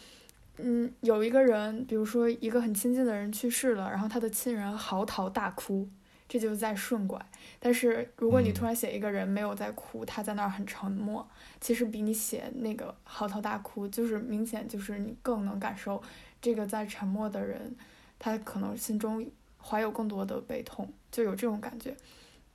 [0.57, 5.89] 嗯，有一个人，比如说一个很亲近的人去世了，然后他的亲人嚎啕大哭，
[6.29, 7.19] 这就是在顺拐。
[7.59, 11.27] 但是如果你嗯突然写一个人没有在哭，他在那儿很沉默，
[11.59, 16.01] 其实比你写那个嚎啕大哭，就是明显就是你更能感受
[16.39, 17.75] 这个在沉默的人，
[18.19, 19.25] 他可能心中
[19.59, 21.95] 怀有更多的悲痛，就有这种感觉。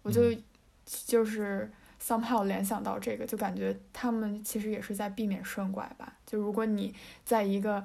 [0.03, 0.43] 我就嗯
[0.85, 1.69] 就是
[2.09, 6.15] somehow 联想到这个，就感觉他们其实也是在避免顺拐吧。
[6.25, 6.95] 就如果你
[7.25, 7.85] 在一个，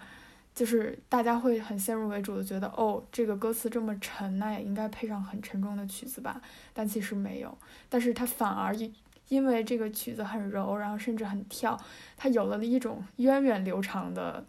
[0.55, 6.41] 就是大家会很先入为主的觉得，哦，这个歌词这么沉，那也应该配上很沉重的曲子吧。
[6.73, 7.57] 但其实没有，
[7.89, 8.93] 但是它反而因
[9.27, 11.77] 因为这个曲子很柔，然后甚至很跳，
[12.15, 14.45] 它有了一种源远流长的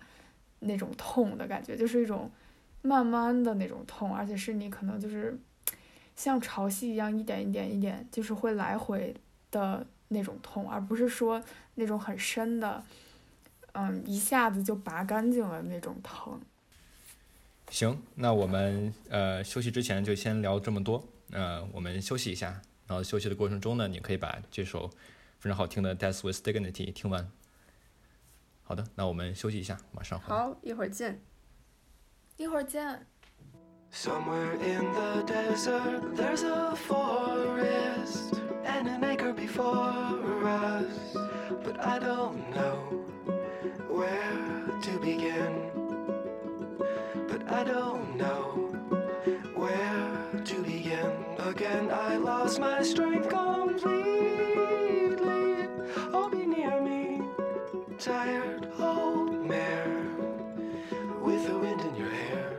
[0.60, 2.30] 那种痛的感觉，就是一种
[2.82, 5.38] 慢慢的那种痛，而且是你可能就是
[6.14, 9.14] 像潮汐一样一点一点一点，就是会来回
[9.54, 11.40] 的那种痛，而不是说
[11.76, 12.84] 那种很深的，
[13.72, 16.40] 嗯，一下子就拔干净了那种疼。
[17.70, 21.02] 行，那我们呃休息之前就先聊这么多。
[21.30, 24.90] 呃，我们休息一下，然后休息的过程中呢，你可以把这首
[25.38, 27.30] 非常好听的《Death with Dignity》听完。
[28.64, 30.36] 好的，那我们休息一下，马上回来。
[30.36, 31.20] 好，一会儿见。
[32.36, 33.06] 一会儿见。
[33.92, 38.34] Somewhere in the desert, there's a forest
[38.65, 39.93] and an acre before
[40.45, 41.15] us.
[41.63, 42.77] But I don't know
[43.89, 45.71] where to begin.
[47.27, 48.69] But I don't know
[49.55, 51.11] where to begin.
[51.39, 53.99] Again, I lost my strength completely.
[56.13, 57.21] Oh, be near me,
[57.97, 59.87] tired old mare
[61.23, 62.53] with the wind in your hair.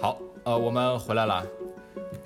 [0.00, 1.46] 好，呃，我们回来了。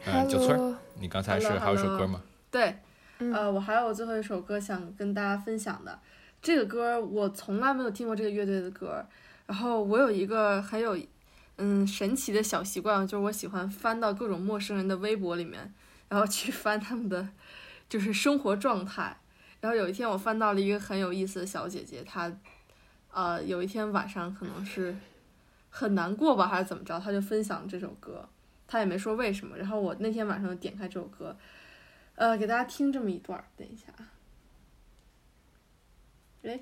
[0.06, 2.22] 嗯、九村儿 Hello，你刚才是 Hello，还有首 hello 歌吗？
[2.51, 2.79] 对，
[3.19, 5.99] 嗯呃，我还有最后一首歌想跟大家分享的。
[6.41, 9.05] 这个歌我从来没有听过这个乐队的歌，
[9.45, 10.97] 然后我有一个很有
[11.57, 15.73] 嗯神奇的小习惯，就是我喜欢翻到各种陌生人的微博里面，
[16.07, 17.27] 然后去翻他们的
[17.89, 19.17] 就是生活状态。
[19.59, 22.31] 然后有一天我翻到了一个很有意思的小姐姐，她
[23.11, 24.95] 呃有一天晚上可能是
[25.69, 28.25] 很难过吧，还是怎么着，她就分享这首歌，
[28.65, 29.57] 她也没说为什么。
[29.57, 31.35] 然后我那天晚上点开这首歌，
[32.19, 34.03] 呃，给大家听这么一段，等一下啊。
[36.41, 36.59] 对，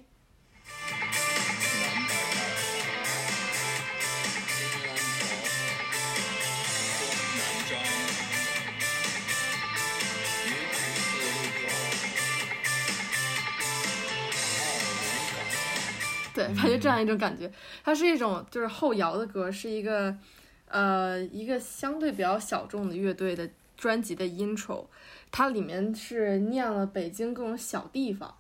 [16.36, 17.52] 感觉这样一种感觉，
[17.84, 20.16] 它是一种，就是后摇的歌，是一个
[20.68, 24.86] 呃一个相对比较小众的乐队的专辑的 intro。
[25.32, 28.34] 它里面是念了北京各种小地方，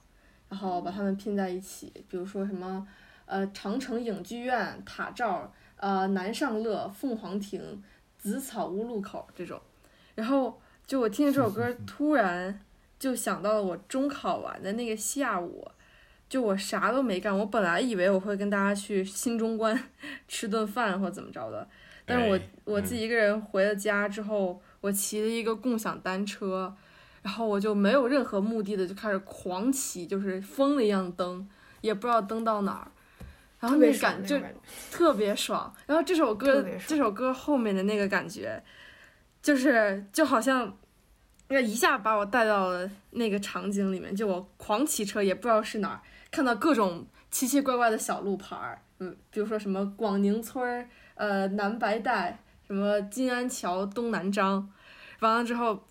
[0.49, 2.88] 然后把它们拼在一起，比如说什么
[3.25, 7.83] 呃长城影剧院、塔罩、呃南上乐、凤凰亭、
[8.17, 9.61] 紫草屋路口这种，
[10.15, 12.59] 然后就我听着这首歌，突然
[12.97, 15.67] 就想到了我中考完的那个下午。
[16.29, 19.81] 就我啥都没干，我本来以为我会跟大家去新中关
[20.27, 21.65] 吃顿饭或怎么着的，
[22.05, 26.75] 但是我哎我自己一个人回了家之后，我骑了一个共享单车，
[27.21, 31.47] 然后我就没有任何目的的就开始狂骑，就是疯了一样蹬，
[31.82, 32.91] 也不知道蹬到哪儿，
[33.59, 34.39] 然后那感就
[34.91, 35.73] 特别爽。
[35.86, 38.63] 然后这首歌这首歌后面的那个感觉，
[39.41, 40.78] 就是就好像。
[41.49, 52.38] 那一下把我带到了那个场景里面，就我狂骑车，也不知道是哪儿，看到各种奇奇怪怪的小路牌儿，嗯，比如说什么广宁村儿、呃南白带、
[52.68, 54.70] 什么金安桥东南张，
[55.22, 55.88] 完了之后，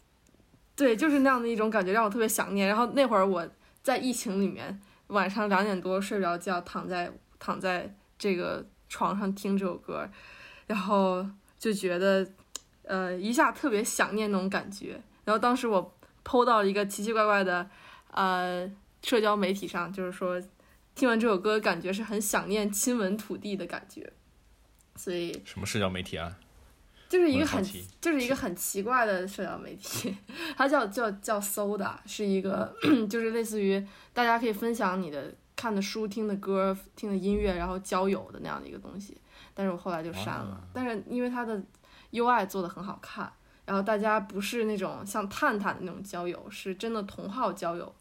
[0.76, 2.68] 对，就是那样的一种感觉，让我特别想念。
[2.68, 3.48] 然后那会儿我
[3.82, 10.08] 在疫情里面，晚上两点多睡不着觉，躺在躺在这个床上听这首歌，
[10.66, 11.26] 然后
[11.58, 12.26] 就觉得，
[12.82, 15.00] 呃，一下特别想念那种感觉。
[15.24, 17.68] 然后当时我 PO 到了一个奇奇怪怪的，
[18.10, 18.70] 呃，
[19.02, 20.40] 社交媒体上，就是说
[20.94, 24.12] 听完这首歌，感觉是很想念亲吻土地的感觉，
[24.94, 26.36] 所以什么社交媒体啊？
[27.08, 27.64] 就是一个很
[28.00, 30.16] 就是一个很奇怪的社交媒体，
[30.56, 32.74] 它叫叫叫 Soda，是一个
[33.08, 39.16] 就是类似于大家可以分享你的看的书、听的歌、听的音乐，然后交友的那样的一个东西。
[39.54, 41.62] 但是我后来就删了啊，但是因为它的
[42.12, 43.32] UI 做的很好看，
[43.64, 47.94] 然后大家不是那种像探探的那种交友，是真的同号交友，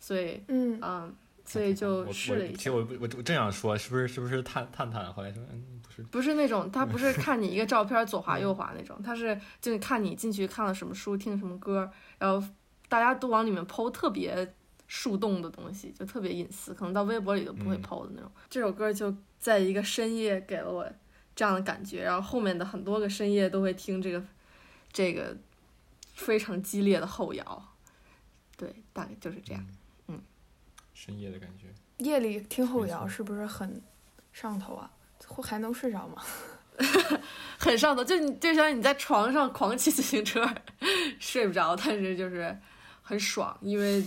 [0.00, 2.70] 所以嗯，嗯，所以就试了一下其实。
[2.72, 5.12] 我我我正想说，是不是是不是探探探？
[5.12, 12.46] 后来说嗯不是，不是那种，他不是 看你一个照片左滑右滑那种，他是就是看你进去看了什么书，听什么歌，然后
[12.88, 14.54] 大家都往里面抛特别
[14.86, 18.30] 树洞的东西，就特别隐私，可能到微博里都不会嗯抛的那种。
[18.50, 20.86] 这首歌就在一个深夜给了我
[21.34, 24.22] 这样的感觉，然后后面的很多个深夜都会听这个
[24.92, 25.36] 这个
[26.12, 27.74] 非常激烈的后摇，
[28.56, 29.64] 对，大概就是这样。
[30.08, 30.20] 嗯
[30.94, 31.66] 深夜的感觉。
[31.98, 33.82] 夜里听后摇是不是很
[34.32, 34.90] 上头啊？
[35.26, 36.22] 会还能睡着吗？
[37.58, 40.46] 很上头，就你就像你在床上狂骑自行车，
[41.18, 42.54] 睡不着，但是就是
[43.02, 44.04] 很爽，因为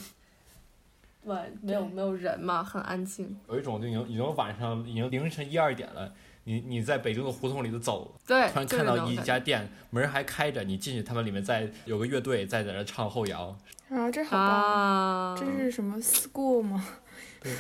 [1.24, 3.36] 晚没有没有人嘛，很安静。
[3.48, 13.58] 有一种就已经已经晚上已经凌晨一二点了，你你在北京的胡同里头走，对，突然看到一家店门还开着，你进去，他们里面在有个乐队在在那唱后摇，
[13.90, 16.86] 啊，这好棒这是什么 school 吗？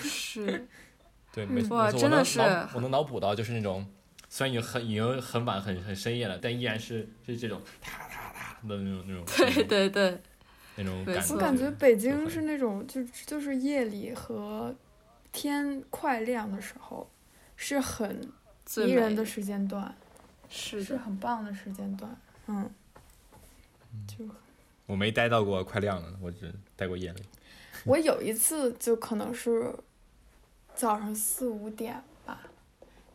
[0.03, 0.67] 是
[1.34, 3.86] 对，没错，哇没错我能真的是脑我能脑补到就是那种，
[4.30, 10.21] 虽然已经很已经很晚很很深夜了，但依然是是这种哒哒哒的那种那种对对对，
[10.75, 11.34] 那种感觉。
[11.34, 14.75] 我感觉北京是那种就就是夜里和
[15.32, 17.09] 天快亮的时候，
[17.55, 18.19] 是很
[18.65, 19.95] 最美迷人的时间段，
[20.49, 22.15] 是，是很棒的时间段。
[22.47, 22.69] 嗯，
[24.07, 24.25] 就
[24.88, 27.21] 我没待到过快亮的，我只待过夜里。
[27.86, 29.73] 我有一次就可能是
[30.80, 32.39] 早上四五点吧，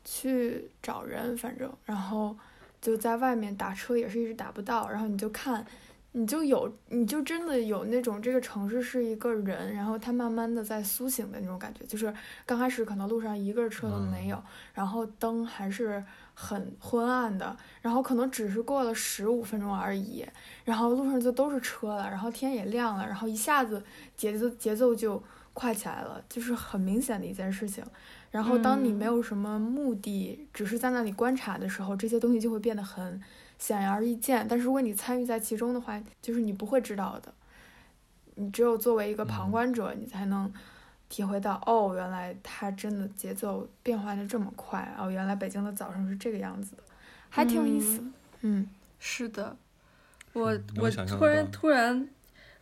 [0.05, 2.37] 去找人，反正然后
[2.79, 5.65] 就在外面打车也是一直打不到，然后你就看，
[6.13, 12.13] 你就有你就真的有那种这个城市是一个人，然后他慢慢的在苏醒的那种感觉，就是
[12.45, 14.39] 刚开始可能路上一个车都没有，
[14.75, 16.05] 然后灯还是
[16.35, 20.23] 很昏暗的，然后可能只是过了十五分钟而已，
[20.67, 23.83] 然后路上就都是车了，然后天也亮了，然后一下子
[24.19, 25.23] 节奏节奏就
[25.55, 27.83] 快起来了，就是很明显的一件事情。
[28.31, 33.23] 然后当你没嗯有什么目的，只是在那里观察的时候，这些东西就会变得很
[33.59, 34.47] 显而易见。
[34.47, 37.33] 但是如果你参与在其中的话，就是你不会知道的。
[38.35, 40.53] 你只有作为一个旁嗯观者，你才能
[41.09, 46.83] 体会到，哦，原来它真的节奏变化的这么快，哦，原来北京的早上是这个样子的，
[47.31, 48.05] 还挺有意思。
[48.41, 49.57] 嗯是的，
[50.33, 50.47] 我
[50.81, 52.09] 我突然突然，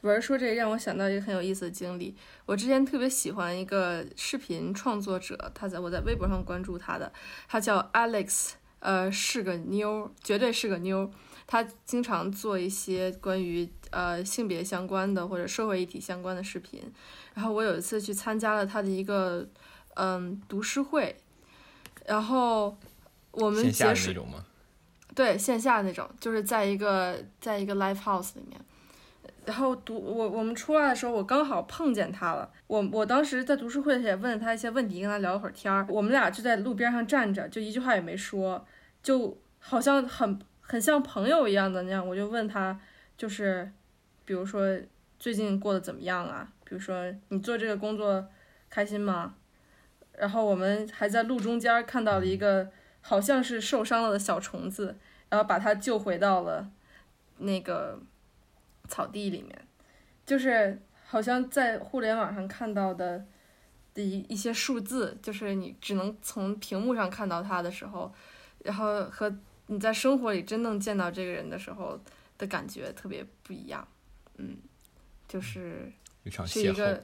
[0.03, 2.17] 文儿说这让我想到一个很有意思的经历。
[2.47, 7.13] 我之前特别喜欢一个视频创作者，他在我在微博上关注他的，
[7.49, 8.51] 他叫 Alex，
[8.81, 11.11] 呃，是个妞儿，绝对是个妞儿。
[11.47, 16.81] 他经常做一些关于呃性别相关的或者社会议题相关的视频。
[17.35, 19.47] 然后我有一次去参加了他的一个
[19.95, 21.15] 嗯读书会，
[22.07, 22.77] 然后
[23.31, 24.45] 我们线下结束的那种吗？
[25.15, 28.59] 对线下那种，就是在一个在一个 live house 里面，
[29.45, 32.49] 然后读我我们出来的时候，我刚好碰见他了。
[32.69, 35.85] 我我当时在读书会也问了他一些问题，跟他聊了会儿天儿。
[35.89, 38.65] 我们俩就在路边上站着，就一句话也没说，
[39.03, 42.07] 就好像很很像朋友一样的那样。
[42.07, 42.79] 我就问他，
[43.17, 43.73] 就是
[44.25, 44.79] 比如说
[45.19, 46.49] 最近过得怎么样啊？
[46.65, 48.25] 比如说你做这个工作
[48.71, 49.35] 开心吗？
[50.17, 52.69] 然后我们还在路中间看到了一个
[53.01, 54.97] 好像是受伤了的小虫子，
[55.31, 56.71] 然后把它救回到了
[57.39, 57.99] 那个
[58.93, 59.67] 草地里面，
[60.27, 63.25] 就是好像在互联网上看到的
[63.95, 68.13] 的一一些数字，就是你只能从屏幕上看到他的时候，
[68.65, 69.35] 然后和
[69.69, 71.99] 你在生活里真正见到这个人的时候
[72.37, 73.89] 的感觉特别不一样，
[74.37, 74.59] 嗯，
[75.27, 75.91] 就是
[76.47, 77.03] 是一个，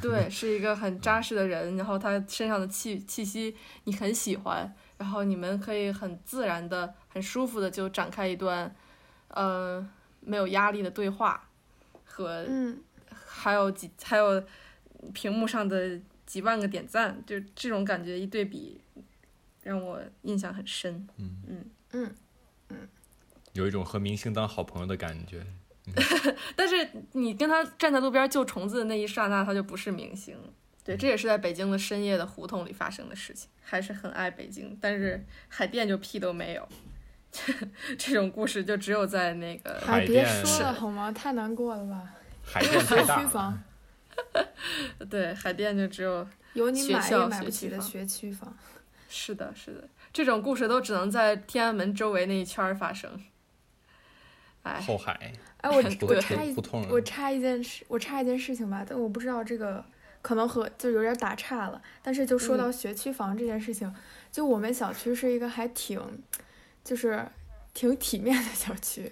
[0.00, 8.74] 对，是一个很扎实的人，然后他身上的气气息你很喜欢，然后你们可以很自然的、很舒服的就展开一段，
[9.28, 9.88] 呃，
[10.24, 11.48] 没有压力的对话，
[12.04, 14.42] 和嗯，还有几还有
[15.12, 18.80] 屏幕上的几万个点赞，就这种感觉一对比，
[19.62, 21.06] 让我印象很深。
[21.18, 21.42] 嗯
[21.92, 22.14] 嗯
[22.70, 22.88] 嗯
[23.52, 25.44] 有一种和明星当好朋友的感觉。
[26.54, 30.36] 但是你跟他站在路边救虫子的那一刹那，他就不是明星。
[30.84, 33.50] 对，这也是在北京的深夜的胡同里发生的事情。
[33.60, 36.68] 还是很爱北京，但是海淀就屁都没有。
[37.98, 41.10] 这种故事就只有在那个海哎，别淀说了好吗？
[41.12, 42.14] 太难过了吧？
[42.44, 43.62] 海淀太大 了，学区房
[45.10, 48.54] 对海淀就只有有你买学校也买不起的学区房。
[49.08, 53.10] 是的，是的，这种故事都只能在天安门周围那一圈发生。
[54.62, 55.76] 哎，后海哎，我
[56.06, 56.54] 我插一
[56.90, 59.84] 我插一件事，我插一件事情吧，但我不知道这个
[60.20, 61.80] 可能和就有点打岔了。
[62.02, 63.92] 但是就说到学区房这件事情，
[64.30, 66.00] 就我们小区是一个还挺，
[66.84, 67.26] 就是
[67.74, 69.10] 挺体面的小区，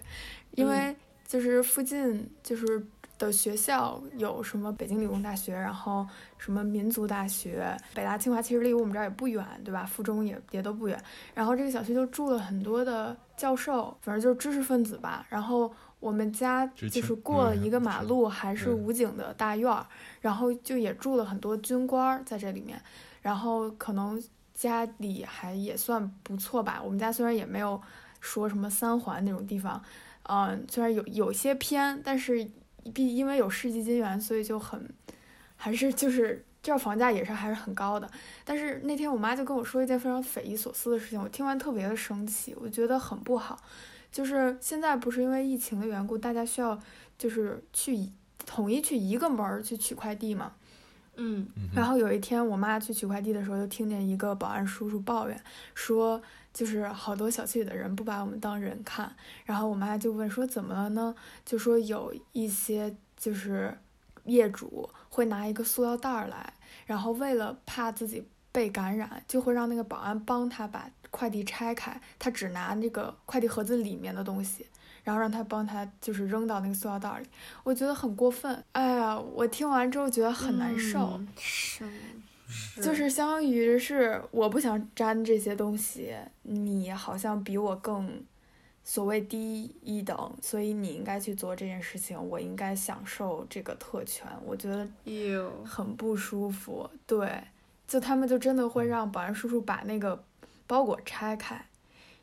[0.53, 0.95] 因为
[1.27, 2.85] 就是附近就是
[3.19, 6.07] 的学校有什么北京理工大学，然后
[6.39, 9.85] 什么民族大学、北大、清华，其实离我们这儿也不远，对吧？
[9.85, 10.99] 附中也也都不远。
[11.35, 15.27] 然后这个小区就住了很多的教授，反正就是知识分子吧。
[15.29, 19.87] 然后我们家就是过了嗯一个马路，还是嗯武警的大院儿，
[20.23, 22.81] 然后就也住了很多军官儿在这里面，
[23.21, 24.21] 然后可能
[24.61, 26.79] 家里还也算不错吧。
[26.85, 27.81] 我们家虽然也没有
[28.21, 29.83] 说什么三环那种地方，
[30.25, 32.47] 嗯，虽然有有些偏，但是
[32.93, 34.93] 毕因为有世纪金源，所以就很
[35.57, 38.07] 还是就是这房价也是还是很高的。
[38.45, 43.59] 但是那天我妈就跟我说一件非常匪夷所思的事情，我听完特别的生气，我觉得很不好。
[44.13, 46.79] 就是现在不是因为疫情的缘故，大家需要
[47.17, 48.11] 就是去
[48.45, 50.53] 统一去一个门儿去取快递嘛。
[51.23, 55.39] 嗯然后有一天我妈去取快递的时候，就听见一个保安叔叔抱怨
[55.75, 56.21] 说，
[56.55, 59.15] 就是好多小区里的人不把我们当人看。
[59.45, 61.15] 然后我妈就问说怎么了呢？
[61.45, 63.77] 就说有一些就是
[64.25, 66.55] 业主会拿一个塑料袋儿来，
[66.87, 74.67] 然后为了怕自己被感染，就会让那个保安帮他把快递拆开，他只拿那个快递盒子里面的东西。
[75.05, 77.27] 然后让他帮他就是扔到那个塑料袋里，
[77.63, 78.65] 我觉得很过分。
[78.73, 81.13] 哎呀，我听完之后觉得很难受。
[81.19, 81.85] 嗯是
[82.53, 88.21] 是就是相当于是我不想沾这些东西，你好像比我更
[88.83, 96.91] 所谓低一等，所以你应该去做这件事情，我应该享受这个特权，我觉得有很不舒服。
[97.07, 97.41] 对，
[97.87, 100.25] 就他们就真的会让保安叔叔把那个
[100.67, 101.65] 包裹拆开，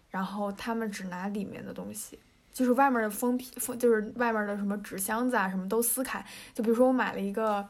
[0.09, 2.19] 然后他们只拿里面的东西。
[2.57, 6.25] 就是外面的封皮，封就是外面的什么纸箱子啊，什么都撕开。
[6.55, 7.63] 就比如说我买了一个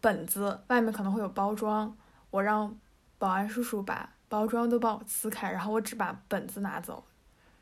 [0.00, 1.96] 本子，外面可能会有包装，
[2.30, 2.76] 我让
[3.16, 7.04] 保安叔叔把包装都帮我撕开，然后我只把本子拿走，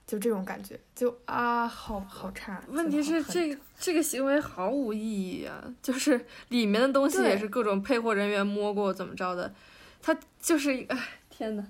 [0.07, 2.63] 就这种感觉，就啊，好好差。
[2.69, 5.63] 问题是这这个行为毫无意义啊！
[5.83, 9.53] 就是里面的东西也是各种配货人员摸过怎么着的，
[10.01, 10.99] 他就是哎
[11.29, 11.67] 天呐，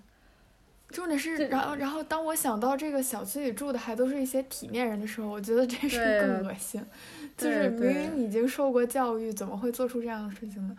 [0.93, 6.85] 重点是，然后然后当我想到这个小区里住的还都是一些体面人的时候，我觉得这事更恶心。
[7.37, 10.77] 就是明明你已经受过教育，怎么会做出这样的事情呢？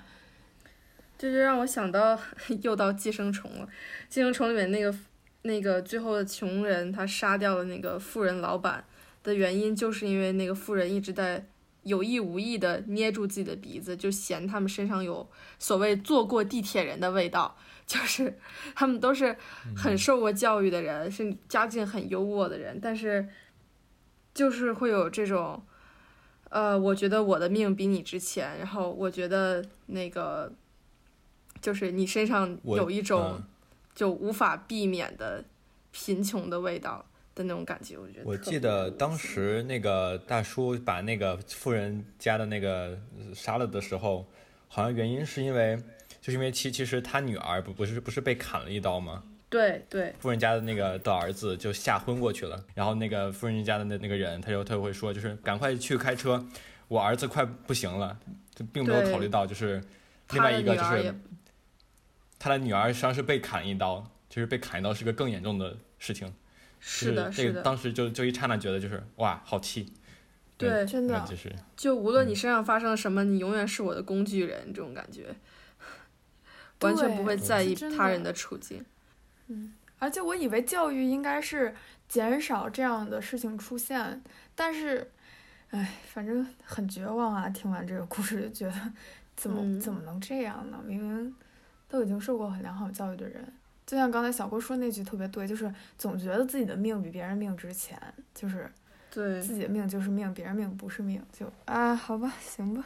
[1.18, 2.18] 这就让我想到
[2.61, 3.68] 又到寄生虫了。
[4.07, 4.93] 寄生虫里面那个
[5.41, 8.84] 那个最后的穷人，他杀掉了那个富人老板
[9.24, 11.45] 的原因，就是因为那个富人一直在
[11.84, 15.28] 有意无意的捏住自己的鼻子，就嫌他们身上有
[15.59, 18.38] 所谓坐过地铁人的味道，就是
[18.75, 19.36] 他们都是
[19.75, 23.27] 很受过教育的人，是家境很优渥的人，但是
[24.34, 25.61] 就是会有这种。
[26.49, 30.53] 呃，我觉得我的命比你值钱，然后我觉得那个
[31.59, 33.43] 就是你身上有一种嗯
[33.95, 35.43] 就无法避免的
[35.91, 37.03] 贫穷的味道，
[37.34, 44.27] 的那种感觉，我觉得我记得当时那个大叔把那个富人家的那个呃杀了的时候，
[44.67, 45.75] 好像原因是因为，
[46.24, 49.21] 就是因为其其实他女儿不不是不是被砍了一刀吗？
[49.49, 50.15] 对对。
[50.19, 56.41] 富人家的那个的儿子就吓昏过去了，然后那个富人家的那那个人，他就他就会说，就是赶快去开车，
[56.88, 58.17] 我儿子快不行了，
[58.55, 59.84] 就并没有对考虑到就是
[60.32, 61.13] 另外一个就是
[62.39, 66.34] 他的女儿实际上是被砍一刀，就是被砍一刀是个更严重的事情，
[66.80, 69.91] 是的，就是这个当时就就一刹那觉得就是哇好气，
[70.57, 71.15] 对，真的。
[71.19, 72.30] 那就是就无论嗯。
[72.30, 75.36] 你身上发生了什么，你永远是我的工具人，这种感觉，
[76.84, 78.84] 完全不会在意他人的处境。
[79.47, 81.73] 嗯而且我以为教育应该是
[82.09, 84.21] 减少这样的事情出现，
[84.53, 85.09] 但是，
[85.69, 87.47] 唉，反正很绝望啊！
[87.47, 88.93] 听完这个故事就觉得，
[89.38, 90.77] 怎么、嗯怎么能这样呢？
[90.86, 91.34] 明明
[91.88, 93.47] 都已经受过很良好教育的人，
[93.86, 97.97] 就像刚才小郭说那句特别对，就是总觉得自己的命比别人命值钱，
[98.36, 98.69] 就是
[99.09, 102.84] 对，自己的命就是命，别人命不是命，就啊，好吧，行吧，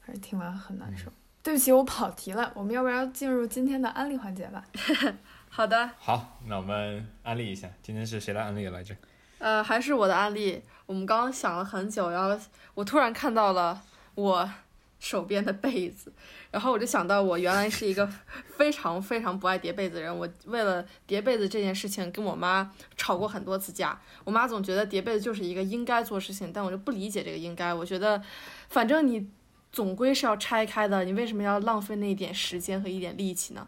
[0.00, 1.10] 反正听完很难受。
[1.44, 4.64] 对不起，我跑题了，我们要不要进入今天的安利环节吧？
[5.50, 8.96] 好的，好，那我们安利一下，今天是谁来安利来着？
[9.36, 10.62] 呃，还是我的案例。
[10.86, 12.42] 我们刚刚想了很久，然后
[12.72, 13.78] 我突然看到了
[14.14, 14.50] 我
[14.98, 16.10] 手边的被子，
[16.50, 18.10] 然后我就想到我原来是一个
[18.56, 20.18] 非常非常不爱叠被子的人。
[20.18, 24.00] 我为了叠被子这件事情跟我妈吵过很多次架。
[24.24, 27.72] 我妈总觉得叠被子就是一个应该做事情，但我就不理解这个应该。
[27.74, 28.22] 我觉得，
[28.70, 29.28] 反正你
[29.74, 33.66] 总归是要拆开的，你为什么要浪费那一点时间和一点力气呢？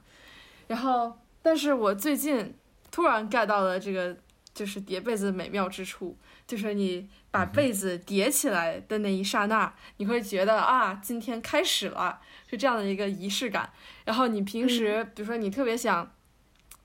[0.69, 2.55] 然后，但是我最近
[2.93, 4.17] 突然 get 到了这个
[4.55, 13.69] 就是叠被子的美妙之处，就是你把被子叠起来的那一刹那，你会觉得啊，今天开始了，是这样的一个仪式感。
[14.05, 16.09] 然后你平时，比如说你特别想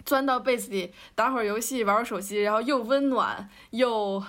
[0.04, 4.24] 钻到被子里打会儿游戏、玩会儿手机，然后又温暖又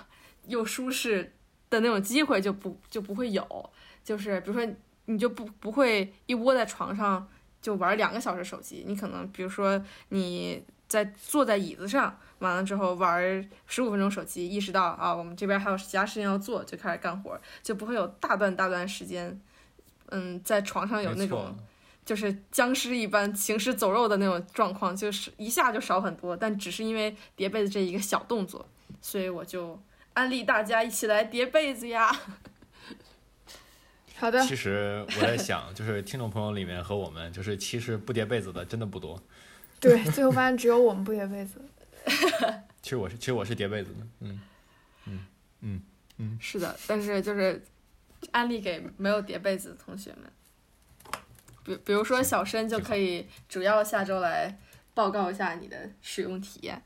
[0.49, 1.32] 又舒适
[1.70, 3.70] 的那种机会就不就不会有。
[4.05, 4.74] 就是比如说
[5.07, 7.28] 你就不不会一窝在床上
[7.61, 19.40] 就玩两个小时手机，你可能比如说你在坐在椅子上，完了之后玩十五分钟手机，意识到啊我们这边还有其他事情要做，就开始干活，就不会有大段大段时间，
[20.11, 21.57] 嗯，在床上有那种
[22.05, 26.36] 就是僵尸一般行尸走肉的那种状况，就是一下就少很多。
[26.36, 28.68] 但只是因为叠被子这一个小动作，
[29.00, 29.80] 所以我就
[30.14, 32.14] 安利大家一起来叠被子呀。
[34.23, 39.20] 好的，其实我在想，就是听众朋友里面和我们，就是其实不叠被子的真的不多。
[39.81, 41.61] 对，最后发现只有我们不叠被子。
[42.81, 44.41] 其实我是，其实我是叠被子的，嗯
[45.62, 45.83] 嗯
[46.18, 47.61] 嗯，是的，但是就是
[48.31, 50.31] 安利给没有叠被子的同学们，
[51.64, 54.57] 比比如说小申就可以主要下周来
[54.95, 56.81] 报告一下你的使用体验。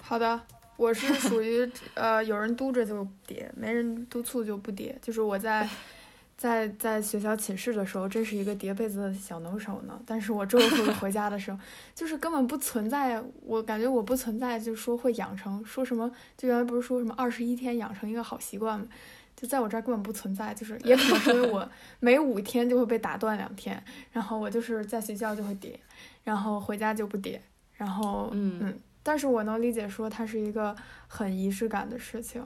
[0.00, 0.40] 好的，
[0.76, 4.96] 我是属于呃有人督着就叠，没人督促就不叠。
[5.02, 5.68] 就是我在
[6.36, 9.98] 在在学校寝室的时候，真是一个叠被子的小能手呢。
[10.04, 11.58] 但是我周六周日 回家的时候，
[11.94, 18.86] 就是根本不存在，我感觉我不存在，就是说会养成说什么，就原来不是说什么二十一天养成一个好习惯吗？
[19.34, 21.68] 就在我这儿根本不存在，就是也可能是因为我
[22.00, 23.82] 每五天就会被打断两天，
[24.12, 25.78] 然后我就是在学校就会叠，
[26.24, 27.40] 然后回家就不叠，
[27.74, 30.74] 然后嗯嗯，但是我能理解说它是一个
[31.06, 32.42] 很仪式感的事情，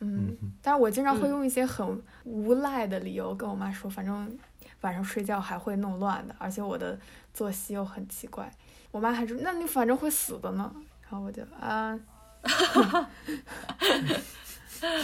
[0.00, 4.38] 嗯，但是我经常会嗯用一些很无赖的理由跟我妈说，反正
[4.80, 6.98] 晚上睡觉还会弄乱的，而且我的
[7.32, 8.50] 作息又很奇怪，
[8.90, 10.72] 我妈还说那你反正会死的呢，
[11.02, 11.98] 然后我就啊，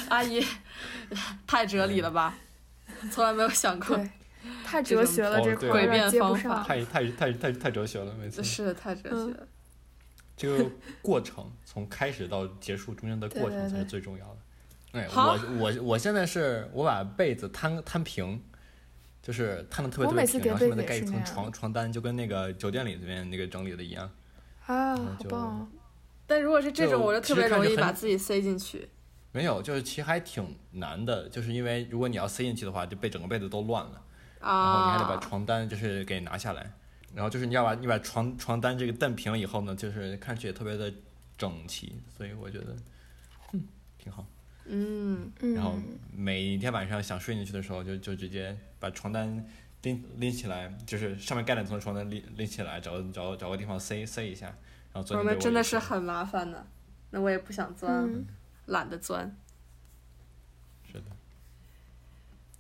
[0.09, 0.45] 阿姨，
[1.47, 2.37] 太哲理了吧？
[3.11, 3.99] 从来没有想过。
[4.65, 9.47] 太哲学了这块儿有点接不诡辩方上法，太太太太太哲学了，每次是，太哲学了。
[10.37, 10.71] 这个
[11.03, 14.37] 过程从开始到结束中间的过程才是最重要的。
[15.05, 18.41] 我我我现在是我把被子摊摊平，
[19.23, 24.11] 就是摊的特别特别平，我每次叠然后上面再被子盖一层床床单，就跟那个酒店里边那个整理的一样。
[24.67, 25.69] 啊，好棒啊！
[26.27, 28.89] 但如果是这种，就我就特别容易把自己塞进去。
[29.33, 34.03] 没有，就是其实还挺难的，就是因为如果你要塞进去的话，就被整个被子都乱了，
[34.41, 36.73] 然后你还得把啊，床单就是给拿下来，
[37.15, 40.93] 然后就是你要把你把床床单这个蹬平了以后呢，就是看上去也特别的
[41.37, 42.77] 整齐，所以我觉得，
[43.53, 43.63] 嗯，
[43.99, 44.27] 挺好。
[44.69, 49.45] 嗯，然后嗯，每天晚上想睡进去的时候就，就直接把床单
[49.83, 54.47] 拎拎起来，就是上面盖两层床单拎拎起来，找找找个地方塞塞一下，
[54.93, 56.67] 然后钻我们真的是很麻烦的。
[57.11, 58.27] 那我也不想钻，嗯
[58.67, 59.37] 懒得钻。
[60.85, 61.05] 是的。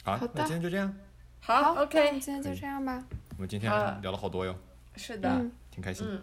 [0.04, 0.94] 好，好那今天就这样，
[1.40, 3.04] 好，OK，今天就这样吧。
[3.30, 4.56] 我们今天啊聊了好多哟，
[4.94, 6.06] 是的，嗯，挺开心。
[6.08, 6.22] 嗯，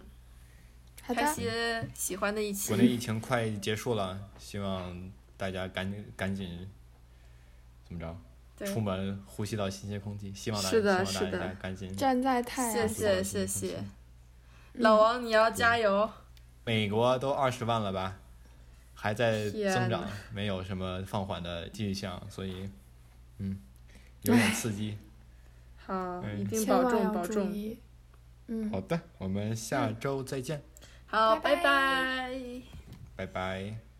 [1.13, 2.77] 开，些喜欢的一期国。
[2.77, 6.69] 内疫情快结束了，希望大家赶紧赶紧
[7.85, 10.33] 怎么着，出门呼吸到新鲜空气。
[10.33, 13.83] 希望大是的希望大家赶紧站在太谢阳谢谢谢谢。
[14.73, 16.09] 老王，你要加油！
[16.65, 18.17] 美国都二十万了吧，
[18.93, 22.69] 还在增长，没有什么放缓的迹象，所以，
[23.37, 23.59] 嗯，
[24.21, 24.97] 有点刺激。
[25.85, 27.53] 好，嗯一定保重保重。
[28.47, 30.63] 嗯，好的，我们下周再见，
[31.05, 32.41] 好，拜拜拜。
[33.15, 33.92] 拜拜。